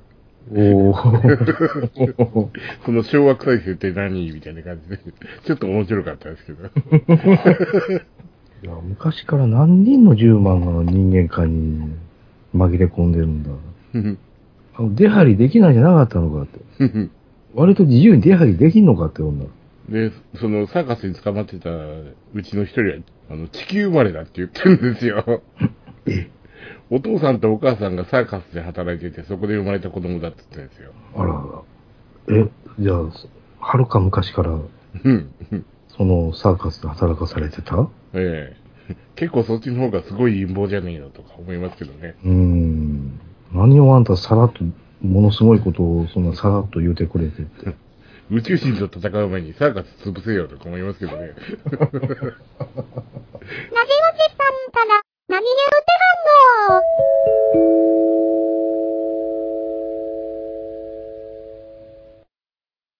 [0.52, 2.50] おー。
[2.84, 4.98] その小学生設定何みたいな感じで、
[5.46, 6.66] ちょっと面白かったですけど。
[8.64, 11.96] いや昔から何人の10万が人間界に
[12.56, 13.52] 紛れ込んでるんだ。
[14.76, 16.60] あの出入りできないんじゃなかったのかって。
[17.54, 19.46] 割と自由に出入りできんのかって女。
[19.90, 22.94] で、そのサーカスに捕まってたうちの一人は、
[23.32, 25.42] あの、地球生まれだって言ってるんですよ。
[26.90, 30.92] お父さんとお母さんがサーカスで働いてて、そこで生まれた子供だって言ってるんですよ。
[31.16, 31.44] あらあ
[32.28, 32.38] ら。
[32.38, 32.50] え、
[32.80, 33.12] じゃあ、
[33.60, 35.32] はるか昔から、うん。
[35.88, 37.76] そのサーカスで働かされてた？
[37.78, 38.96] うええ。
[39.16, 42.16] 結構そっちの方がすごい陰謀じゃねえのとか思いますけどね。
[42.26, 43.20] ーん。
[43.54, 44.64] 何をあんたさらっと、
[45.02, 47.76] ものすごいことをそんなさらっと言うてくれてって。
[48.30, 51.18] 宇宙人と戦う前にサーカス潰せよとか思いますけどね。
[51.18, 52.08] なぜおじさん
[54.72, 55.54] から何言う
[55.86, 55.92] て
[56.70, 58.21] はんの